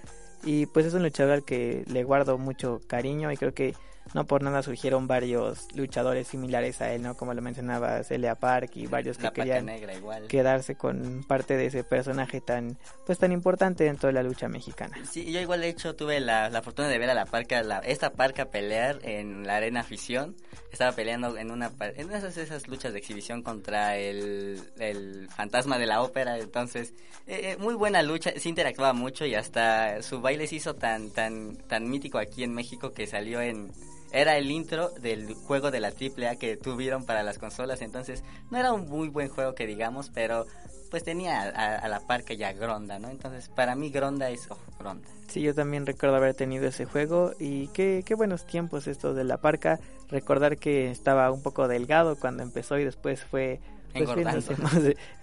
Y 0.43 0.67
pues 0.67 0.85
es 0.85 0.93
un 0.93 1.03
luchador 1.03 1.33
al 1.33 1.45
que 1.45 1.83
le 1.87 2.03
guardo 2.03 2.37
mucho 2.37 2.81
cariño 2.87 3.31
y 3.31 3.37
creo 3.37 3.53
que 3.53 3.73
no 4.13 4.25
por 4.25 4.43
nada 4.43 4.61
surgieron 4.63 5.07
varios 5.07 5.67
luchadores 5.75 6.27
similares 6.27 6.81
a 6.81 6.93
él, 6.93 7.01
¿no? 7.01 7.15
Como 7.15 7.33
lo 7.33 7.41
mencionaba 7.41 8.03
Celia 8.03 8.35
Park 8.35 8.71
y 8.75 8.87
varios 8.87 9.17
que 9.17 9.23
La 9.23 9.33
querían 9.33 9.65
Negra 9.65 9.93
igual. 9.93 10.27
quedarse 10.27 10.75
con 10.75 11.23
parte 11.27 11.55
de 11.57 11.67
ese 11.67 11.83
personaje 11.83 12.41
tan 12.41 12.77
pues 13.05 13.19
tan 13.19 13.31
importante 13.31 13.83
dentro 13.83 14.07
de 14.07 14.13
la 14.13 14.23
lucha 14.23 14.47
mexicana. 14.47 14.97
Sí, 15.09 15.31
yo 15.31 15.39
igual 15.39 15.61
de 15.61 15.69
hecho 15.69 15.95
tuve 15.95 16.19
la, 16.19 16.49
la 16.49 16.61
fortuna 16.61 16.87
de 16.87 16.97
ver 16.97 17.09
a 17.09 17.13
la 17.13 17.25
parca, 17.25 17.61
la, 17.63 17.79
esta 17.79 18.11
parca 18.11 18.45
pelear 18.45 18.99
en 19.03 19.45
la 19.45 19.57
arena 19.57 19.81
afición. 19.81 20.35
Estaba 20.71 20.91
peleando 20.91 21.37
en 21.37 21.51
una 21.51 21.71
en 21.95 22.11
esas, 22.11 22.37
esas 22.37 22.67
luchas 22.67 22.91
de 22.93 22.99
exhibición 22.99 23.41
contra 23.41 23.97
el, 23.97 24.59
el 24.77 25.29
fantasma 25.35 25.77
de 25.77 25.85
la 25.85 26.01
ópera. 26.01 26.37
Entonces, 26.37 26.93
eh, 27.25 27.51
eh, 27.51 27.57
muy 27.57 27.73
buena 27.73 28.03
lucha, 28.03 28.31
se 28.37 28.49
interactuaba 28.49 28.93
mucho 28.93 29.25
y 29.25 29.33
hasta 29.35 30.01
su 30.01 30.19
baile 30.21 30.45
se 30.45 30.55
hizo 30.55 30.75
tan, 30.75 31.09
tan, 31.11 31.55
tan 31.55 31.89
mítico 31.89 32.17
aquí 32.17 32.43
en 32.43 32.53
México 32.53 32.91
que 32.93 33.07
salió 33.07 33.41
en, 33.41 33.71
era 34.11 34.37
el 34.37 34.51
intro 34.51 34.89
del 34.89 35.33
juego 35.33 35.71
de 35.71 35.79
la 35.79 35.89
AAA 35.89 36.37
que 36.37 36.57
tuvieron 36.57 37.05
para 37.05 37.23
las 37.23 37.37
consolas, 37.37 37.81
entonces 37.81 38.23
no 38.51 38.57
era 38.57 38.73
un 38.73 38.87
muy 38.89 39.09
buen 39.09 39.29
juego 39.29 39.55
que 39.55 39.67
digamos, 39.67 40.09
pero 40.13 40.45
pues 40.89 41.03
tenía 41.03 41.41
a, 41.41 41.75
a 41.77 41.87
la 41.87 41.99
parca 41.99 42.33
y 42.33 42.43
a 42.43 42.53
Gronda, 42.53 42.99
¿no? 42.99 43.09
Entonces 43.09 43.49
para 43.49 43.75
mí 43.75 43.89
Gronda 43.89 44.29
es 44.29 44.49
oh, 44.49 44.57
Gronda. 44.79 45.07
Sí, 45.27 45.41
yo 45.41 45.53
también 45.53 45.85
recuerdo 45.85 46.15
haber 46.15 46.33
tenido 46.33 46.67
ese 46.67 46.85
juego 46.85 47.33
y 47.37 47.67
qué, 47.69 48.03
qué 48.05 48.15
buenos 48.15 48.45
tiempos 48.45 48.87
estos 48.87 49.15
de 49.15 49.23
la 49.23 49.37
parca. 49.37 49.79
Recordar 50.09 50.57
que 50.57 50.89
estaba 50.89 51.31
un 51.31 51.41
poco 51.41 51.67
delgado 51.67 52.15
cuando 52.15 52.43
empezó 52.43 52.77
y 52.77 52.85
después 52.85 53.23
fue 53.25 53.59
pues, 53.91 54.09
Engordando. 54.09 54.57
más, 54.57 54.73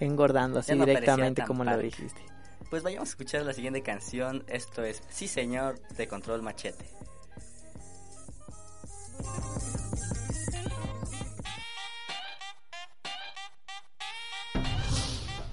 engordando 0.01 0.59
así 0.61 0.69
Ya 0.69 0.77
no 0.77 0.87
directamente 0.87 1.43
como 1.45 1.65
lo 1.65 1.79
dijiste. 1.79 2.21
Pues 2.71 2.83
vayamos 2.83 3.09
a 3.09 3.11
escuchar 3.11 3.43
la 3.43 3.53
siguiente 3.53 3.83
canción, 3.83 4.45
esto 4.49 4.83
es 4.85 5.03
Sí 5.09 5.29
Señor 5.29 5.79
de 5.97 6.09
Control 6.09 6.43
Machete. 6.43 6.85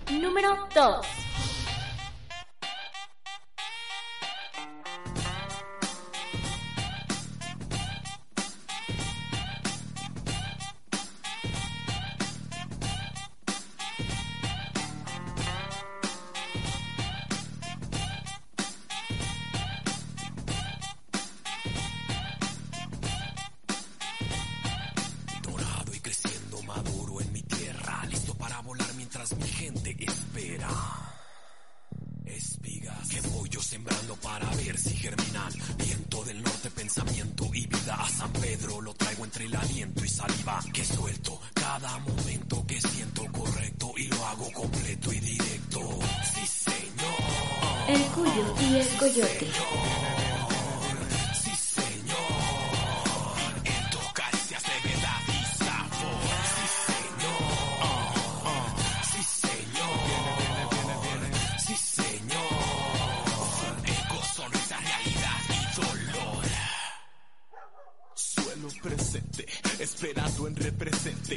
Número 0.09 0.67
2. 0.73 1.30
Del 36.25 36.43
norte, 36.43 36.69
pensamiento 36.69 37.49
y 37.51 37.65
vida 37.65 37.95
a 37.99 38.07
San 38.07 38.31
Pedro. 38.33 38.79
Lo 38.79 38.93
traigo 38.93 39.25
entre 39.25 39.45
el 39.45 39.55
aliento 39.55 40.05
y 40.05 40.07
saliva 40.07 40.63
que 40.71 40.85
suelto. 40.85 41.39
Cada 41.53 41.97
momento 41.99 42.63
que 42.67 42.79
siento 42.79 43.25
correcto 43.31 43.91
y 43.97 44.07
lo 44.07 44.25
hago 44.27 44.51
completo 44.51 45.11
y 45.11 45.19
directo. 45.19 45.79
Sí, 46.33 46.45
señor. 46.45 47.87
El 47.87 48.01
cuyo 48.13 48.55
y 48.61 48.75
el 48.75 48.87
coyote. 48.97 49.39
Sí, 49.39 50.00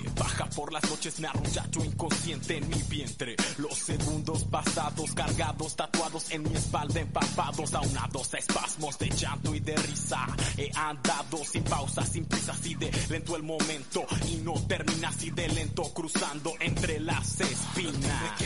Baja 0.01 0.47
por 0.47 0.73
las 0.73 0.89
noches, 0.91 1.21
me 1.21 1.29
arrulla 1.29 1.65
inconsciente 1.85 2.57
en 2.57 2.69
mi 2.69 2.83
vientre. 2.89 3.37
Los 3.59 3.75
segundos 3.79 4.45
pasados, 4.45 5.13
cargados, 5.15 5.77
tatuados 5.77 6.31
en 6.31 6.43
mi 6.43 6.55
espalda, 6.55 7.01
empapados, 7.01 7.75
aunados 7.75 8.35
a 8.35 8.39
espasmos 8.39 8.99
de 8.99 9.09
llanto 9.11 9.55
y 9.55 9.61
de 9.61 9.77
risa. 9.77 10.27
He 10.57 10.71
andado 10.75 11.45
sin 11.45 11.63
pausa, 11.65 12.05
sin 12.05 12.25
prisa, 12.25 12.53
así 12.53 12.75
de 12.75 12.91
lento 13.09 13.37
el 13.37 13.43
momento. 13.43 14.05
Y 14.29 14.37
no 14.37 14.55
termina 14.67 15.09
así 15.09 15.31
de 15.31 15.49
lento, 15.49 15.83
cruzando 15.95 16.55
entre 16.61 17.01
las 17.01 17.41
espinas. 17.41 18.41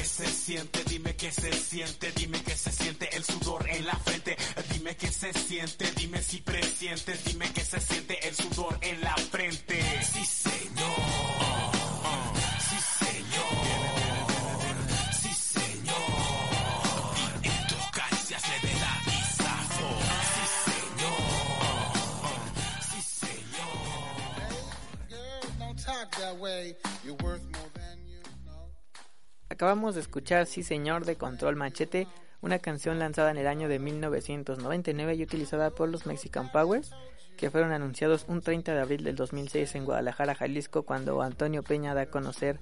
Acabamos 29.50 29.94
de 29.94 30.00
escuchar 30.00 30.46
Sí 30.46 30.62
Señor 30.62 31.04
de 31.04 31.16
Control 31.16 31.56
Machete, 31.56 32.06
una 32.40 32.58
canción 32.58 32.98
lanzada 32.98 33.30
en 33.30 33.38
el 33.38 33.46
año 33.46 33.68
de 33.68 33.78
1999 33.78 35.14
y 35.14 35.22
utilizada 35.22 35.70
por 35.70 35.88
los 35.88 36.06
Mexican 36.06 36.52
Powers, 36.52 36.92
que 37.36 37.50
fueron 37.50 37.72
anunciados 37.72 38.26
un 38.28 38.42
30 38.42 38.74
de 38.74 38.80
abril 38.80 39.04
del 39.04 39.16
2006 39.16 39.74
en 39.74 39.84
Guadalajara, 39.84 40.34
Jalisco, 40.34 40.82
cuando 40.82 41.22
Antonio 41.22 41.62
Peña 41.62 41.94
da 41.94 42.02
a 42.02 42.06
conocer 42.06 42.60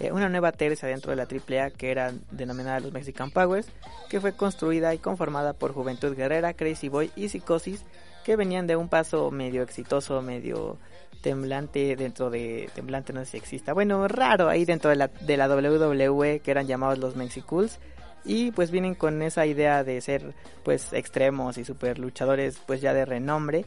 eh, 0.00 0.12
una 0.12 0.28
nueva 0.28 0.52
tercia 0.52 0.88
dentro 0.88 1.10
de 1.10 1.16
la 1.16 1.24
AAA 1.24 1.70
que 1.70 1.90
era 1.90 2.12
denominada 2.30 2.80
los 2.80 2.92
Mexican 2.92 3.30
Powers, 3.30 3.66
que 4.08 4.20
fue 4.20 4.32
construida 4.32 4.94
y 4.94 4.98
conformada 4.98 5.54
por 5.54 5.72
Juventud 5.72 6.14
Guerrera, 6.14 6.54
Crazy 6.54 6.88
Boy 6.88 7.10
y 7.16 7.28
Psicosis, 7.28 7.84
que 8.24 8.36
venían 8.36 8.66
de 8.66 8.76
un 8.76 8.88
paso 8.88 9.30
medio 9.30 9.62
exitoso, 9.62 10.22
medio 10.22 10.78
temblante 11.20 11.96
dentro 11.96 12.30
de 12.30 12.70
temblante 12.74 13.12
no 13.12 13.20
sé 13.20 13.32
si 13.32 13.36
exista. 13.36 13.72
Bueno 13.72 14.08
raro 14.08 14.48
ahí 14.48 14.64
dentro 14.64 14.90
de 14.90 14.96
la, 14.96 15.08
de 15.08 15.36
la 15.36 15.48
WWE 15.48 16.40
que 16.40 16.50
eran 16.50 16.66
llamados 16.66 16.98
los 16.98 17.16
Mexicools 17.16 17.78
y 18.24 18.50
pues 18.52 18.70
vienen 18.70 18.94
con 18.94 19.22
esa 19.22 19.46
idea 19.46 19.84
de 19.84 20.00
ser 20.00 20.34
pues 20.62 20.92
extremos 20.92 21.58
y 21.58 21.64
super 21.64 21.98
luchadores 21.98 22.60
pues 22.66 22.80
ya 22.80 22.92
de 22.92 23.04
renombre. 23.04 23.64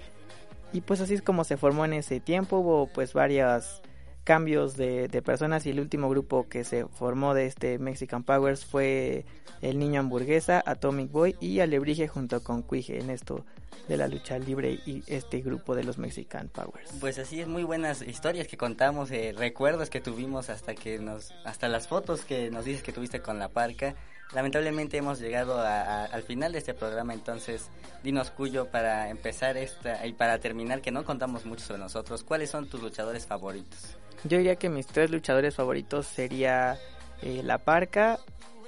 Y 0.73 0.81
pues 0.81 1.01
así 1.01 1.13
es 1.13 1.21
como 1.21 1.43
se 1.43 1.57
formó 1.57 1.83
en 1.83 1.93
ese 1.93 2.19
tiempo. 2.19 2.59
Hubo 2.59 2.87
pues 2.87 3.13
varios 3.13 3.81
cambios 4.23 4.77
de, 4.77 5.07
de 5.07 5.21
personas 5.21 5.65
y 5.65 5.71
el 5.71 5.79
último 5.79 6.09
grupo 6.09 6.47
que 6.47 6.63
se 6.63 6.85
formó 6.85 7.33
de 7.33 7.45
este 7.45 7.79
Mexican 7.79 8.23
Powers 8.23 8.65
fue 8.65 9.25
el 9.61 9.79
niño 9.79 9.99
hamburguesa 9.99 10.63
Atomic 10.65 11.11
Boy 11.11 11.35
y 11.39 11.59
Alebrije 11.59 12.07
junto 12.07 12.43
con 12.43 12.61
Cuije 12.61 12.99
en 12.99 13.09
esto 13.09 13.45
de 13.87 13.97
la 13.97 14.07
lucha 14.07 14.37
libre 14.39 14.79
y 14.85 15.03
este 15.07 15.41
grupo 15.41 15.75
de 15.75 15.83
los 15.83 15.97
Mexican 15.97 16.49
Powers 16.49 16.91
Pues 16.99 17.19
así 17.19 17.41
es, 17.41 17.47
muy 17.47 17.63
buenas 17.63 18.01
historias 18.01 18.47
que 18.47 18.57
contamos, 18.57 19.11
eh, 19.11 19.33
recuerdos 19.37 19.89
que 19.89 20.01
tuvimos 20.01 20.49
hasta 20.49 20.75
que 20.75 20.99
nos, 20.99 21.31
hasta 21.45 21.67
las 21.67 21.87
fotos 21.87 22.21
que 22.21 22.51
nos 22.51 22.65
dices 22.65 22.83
que 22.83 22.93
tuviste 22.93 23.21
con 23.21 23.39
la 23.39 23.49
parca. 23.49 23.95
Lamentablemente 24.33 24.97
hemos 24.97 25.19
llegado 25.19 25.59
a- 25.59 25.81
a- 25.81 26.05
al 26.05 26.23
final 26.23 26.51
de 26.51 26.59
este 26.59 26.73
programa, 26.73 27.13
entonces 27.13 27.69
dinos 28.03 28.31
Cuyo 28.31 28.67
para 28.67 29.09
empezar 29.09 29.57
esta 29.57 30.05
y 30.05 30.13
para 30.13 30.39
terminar 30.39 30.81
que 30.81 30.91
no 30.91 31.03
contamos 31.05 31.45
mucho 31.45 31.65
sobre 31.65 31.79
nosotros, 31.79 32.23
¿cuáles 32.23 32.49
son 32.49 32.67
tus 32.67 32.81
luchadores 32.81 33.25
favoritos? 33.25 33.79
Yo 34.23 34.37
diría 34.37 34.55
que 34.55 34.69
mis 34.69 34.87
tres 34.87 35.09
luchadores 35.11 35.55
favoritos 35.55 36.05
sería 36.07 36.77
eh, 37.21 37.41
La 37.43 37.57
Parca, 37.59 38.19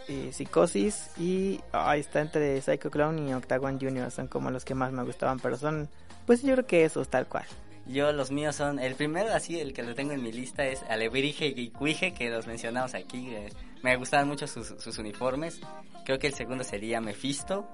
eh, 0.07 0.31
Psicosis 0.33 1.11
y 1.17 1.61
ahí 1.71 1.99
está 2.01 2.21
entre 2.21 2.59
Psycho 2.61 2.91
Clown 2.91 3.27
y 3.27 3.33
Octagon 3.33 3.79
Junior. 3.79 4.11
Son 4.11 4.27
como 4.27 4.51
los 4.51 4.65
que 4.65 4.75
más 4.75 4.91
me 4.91 5.03
gustaban, 5.03 5.39
pero 5.39 5.57
son, 5.57 5.89
pues 6.25 6.41
yo 6.43 6.53
creo 6.53 6.65
que 6.67 6.85
esos 6.85 7.07
tal 7.09 7.27
cual. 7.27 7.45
Yo 7.85 8.11
los 8.13 8.31
míos 8.31 8.55
son, 8.55 8.79
el 8.79 8.95
primero 8.95 9.33
así, 9.33 9.59
el 9.59 9.73
que 9.73 9.83
lo 9.83 9.93
tengo 9.95 10.13
en 10.13 10.23
mi 10.23 10.31
lista 10.31 10.65
es 10.65 10.81
Alebrije 10.89 11.47
y 11.47 11.69
Cuije, 11.69 12.13
que 12.13 12.29
los 12.29 12.47
mencionamos 12.47 12.93
aquí. 12.93 13.29
eh, 13.35 13.49
me 13.83 13.97
gustaban 13.97 14.27
mucho 14.27 14.47
sus, 14.47 14.97
uniformes. 14.97 15.59
Creo 16.05 16.17
que 16.17 16.27
el 16.27 16.33
segundo 16.33 16.63
sería 16.63 17.01
Mephisto. 17.01 17.67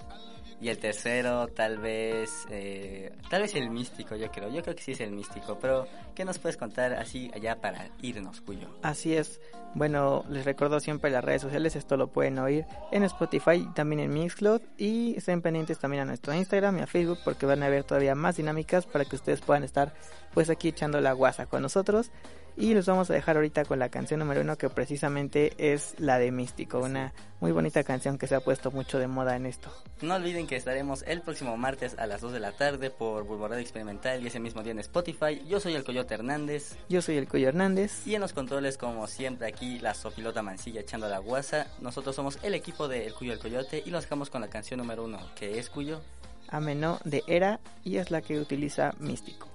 Y 0.62 0.68
el 0.68 0.78
tercero 0.78 1.48
tal 1.48 1.78
vez, 1.78 2.46
eh, 2.50 3.14
tal 3.30 3.44
vez 3.44 3.56
el 3.56 3.70
místico, 3.70 4.18
yo 4.18 4.30
creo. 4.30 4.50
Yo 4.50 4.62
creo 4.62 4.76
que 4.76 4.84
sí 4.84 4.92
es 4.92 5.00
el 5.00 5.12
místico. 5.12 5.58
Pero, 5.58 5.88
¿qué 6.16 6.26
nos 6.26 6.38
puedes 6.38 6.58
contar 6.58 6.94
así 6.96 7.32
allá 7.34 7.62
para 7.62 7.90
irnos, 8.02 8.42
Cuyo? 8.42 8.68
Así 8.82 9.16
es. 9.16 9.40
Bueno, 9.76 10.26
les 10.30 10.44
recuerdo 10.44 10.80
siempre 10.80 11.12
las 11.12 11.24
redes 11.24 11.44
sociales, 11.44 11.76
esto 11.76 11.96
lo 11.96 12.08
pueden 12.08 12.40
oír 12.40 12.66
en 12.92 13.04
Spotify 13.04 13.66
también 13.76 14.00
en 14.00 14.12
Mixcloud 14.12 14.62
y 14.78 15.16
estén 15.16 15.42
pendientes 15.42 15.78
también 15.78 16.02
a 16.02 16.06
nuestro 16.06 16.34
Instagram 16.34 16.80
y 16.80 16.82
a 16.82 16.88
Facebook 16.88 17.20
porque 17.24 17.46
van 17.46 17.62
a 17.62 17.70
ver 17.70 17.84
todavía 17.84 18.16
más 18.16 18.36
dinámicas 18.36 18.88
para 18.88 19.06
que 19.06 19.16
ustedes 19.16 19.42
puedan 19.42 19.64
estar 19.64 19.94
pues 20.34 20.50
aquí 20.50 20.70
echando 20.70 21.00
la 21.02 21.14
guasa 21.14 21.46
con 21.46 21.62
nosotros 21.62 22.12
y 22.60 22.74
los 22.74 22.86
vamos 22.86 23.10
a 23.10 23.14
dejar 23.14 23.38
ahorita 23.38 23.64
con 23.64 23.80
la 23.80 23.88
canción 23.88 24.20
número 24.20 24.42
uno 24.42 24.58
que 24.58 24.70
precisamente 24.70 25.54
es 25.58 25.96
la 25.98 26.20
de 26.20 26.30
Místico, 26.32 26.80
una 26.80 27.14
muy 27.40 27.54
bonita 27.54 27.86
canción 27.86 28.18
que 28.18 28.28
se 28.28 28.36
ha 28.36 28.42
puesto 28.42 28.70
mucho 28.70 29.00
de 29.00 29.08
moda 29.08 29.38
en 29.38 29.46
esto. 29.46 29.72
No 30.02 30.16
olviden 30.16 30.46
que 30.46 30.58
estaremos 30.58 31.04
el 31.08 31.22
próximo 31.22 31.56
martes 31.56 31.98
a 31.98 32.06
las 32.06 32.20
2 32.20 32.34
de 32.34 32.42
la 32.42 32.52
tarde 32.52 32.90
por 32.90 33.24
Bulbo 33.24 33.48
Radio 33.48 33.62
Experimental 33.62 34.22
y 34.22 34.28
ese 34.28 34.42
mismo 34.42 34.62
día 34.62 34.74
en 34.74 34.80
Spotify. 34.80 35.42
Yo 35.48 35.62
soy 35.62 35.76
el 35.76 35.86
Coyote 35.86 36.16
Hernández. 36.16 36.76
Yo 36.90 37.02
soy 37.02 37.16
el 37.16 37.30
Cuyo 37.30 37.48
Hernández. 37.48 38.06
Y 38.06 38.16
en 38.16 38.22
los 38.22 38.34
controles, 38.34 38.78
como 38.78 39.08
siempre, 39.08 39.48
aquí 39.48 39.80
la 39.80 39.94
sopilota 39.94 40.42
mancilla 40.42 40.82
echando 40.82 41.08
la 41.08 41.20
guasa. 41.20 41.68
Nosotros 41.80 42.14
somos 42.14 42.40
el 42.44 42.54
equipo 42.56 42.90
de 42.90 43.08
El 43.08 43.14
Cuyo 43.14 43.32
el 43.32 43.40
Coyote 43.40 43.82
y 43.86 43.90
los 43.90 44.04
dejamos 44.04 44.30
con 44.30 44.42
la 44.42 44.50
canción 44.50 44.80
número 44.80 45.06
uno, 45.06 45.20
que 45.36 45.60
es 45.60 45.70
Cuyo. 45.70 46.02
Ameno 46.50 47.00
de 47.06 47.24
Era 47.26 47.62
y 47.86 47.98
es 47.98 48.12
la 48.12 48.22
que 48.22 48.38
utiliza 48.38 48.94
Místico. 49.00 49.48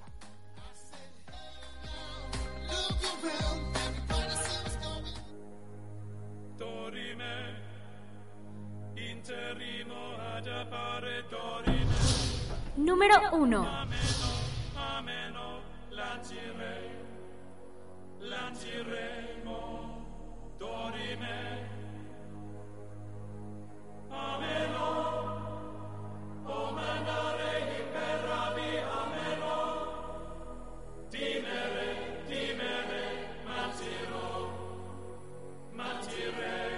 Manziro, 33.47 34.51
manziremo, 35.73 36.74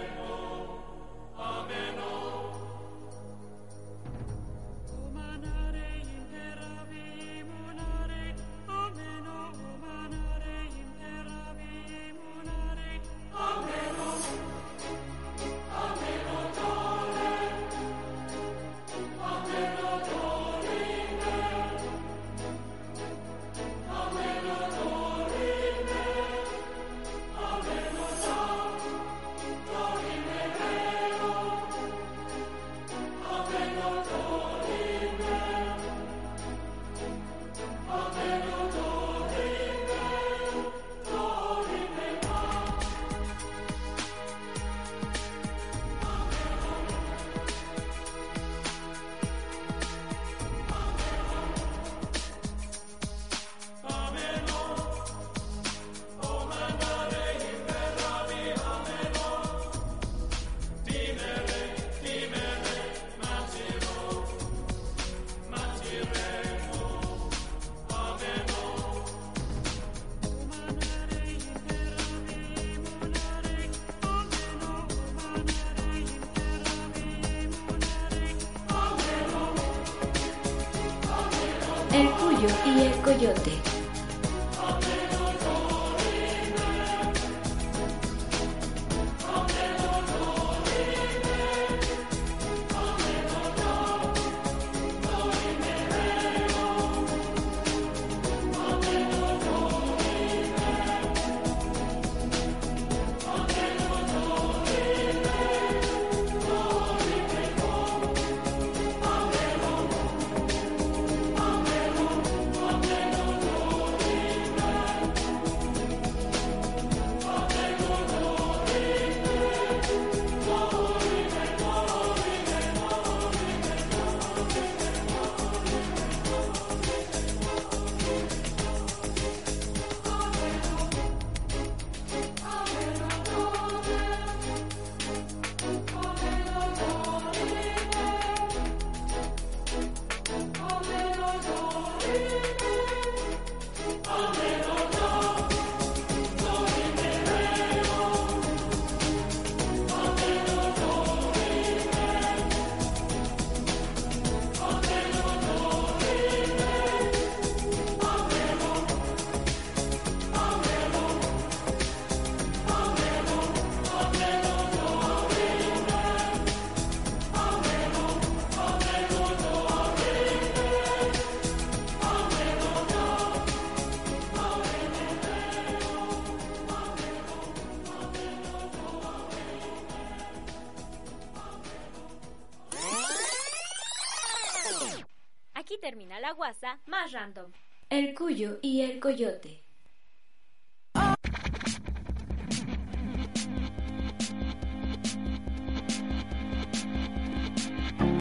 Guasa 186.33 186.81
más 186.87 187.13
random. 187.13 187.53
El 187.89 188.15
cuyo 188.15 188.59
y 188.63 188.83
el 188.83 188.99
coyote. 188.99 189.66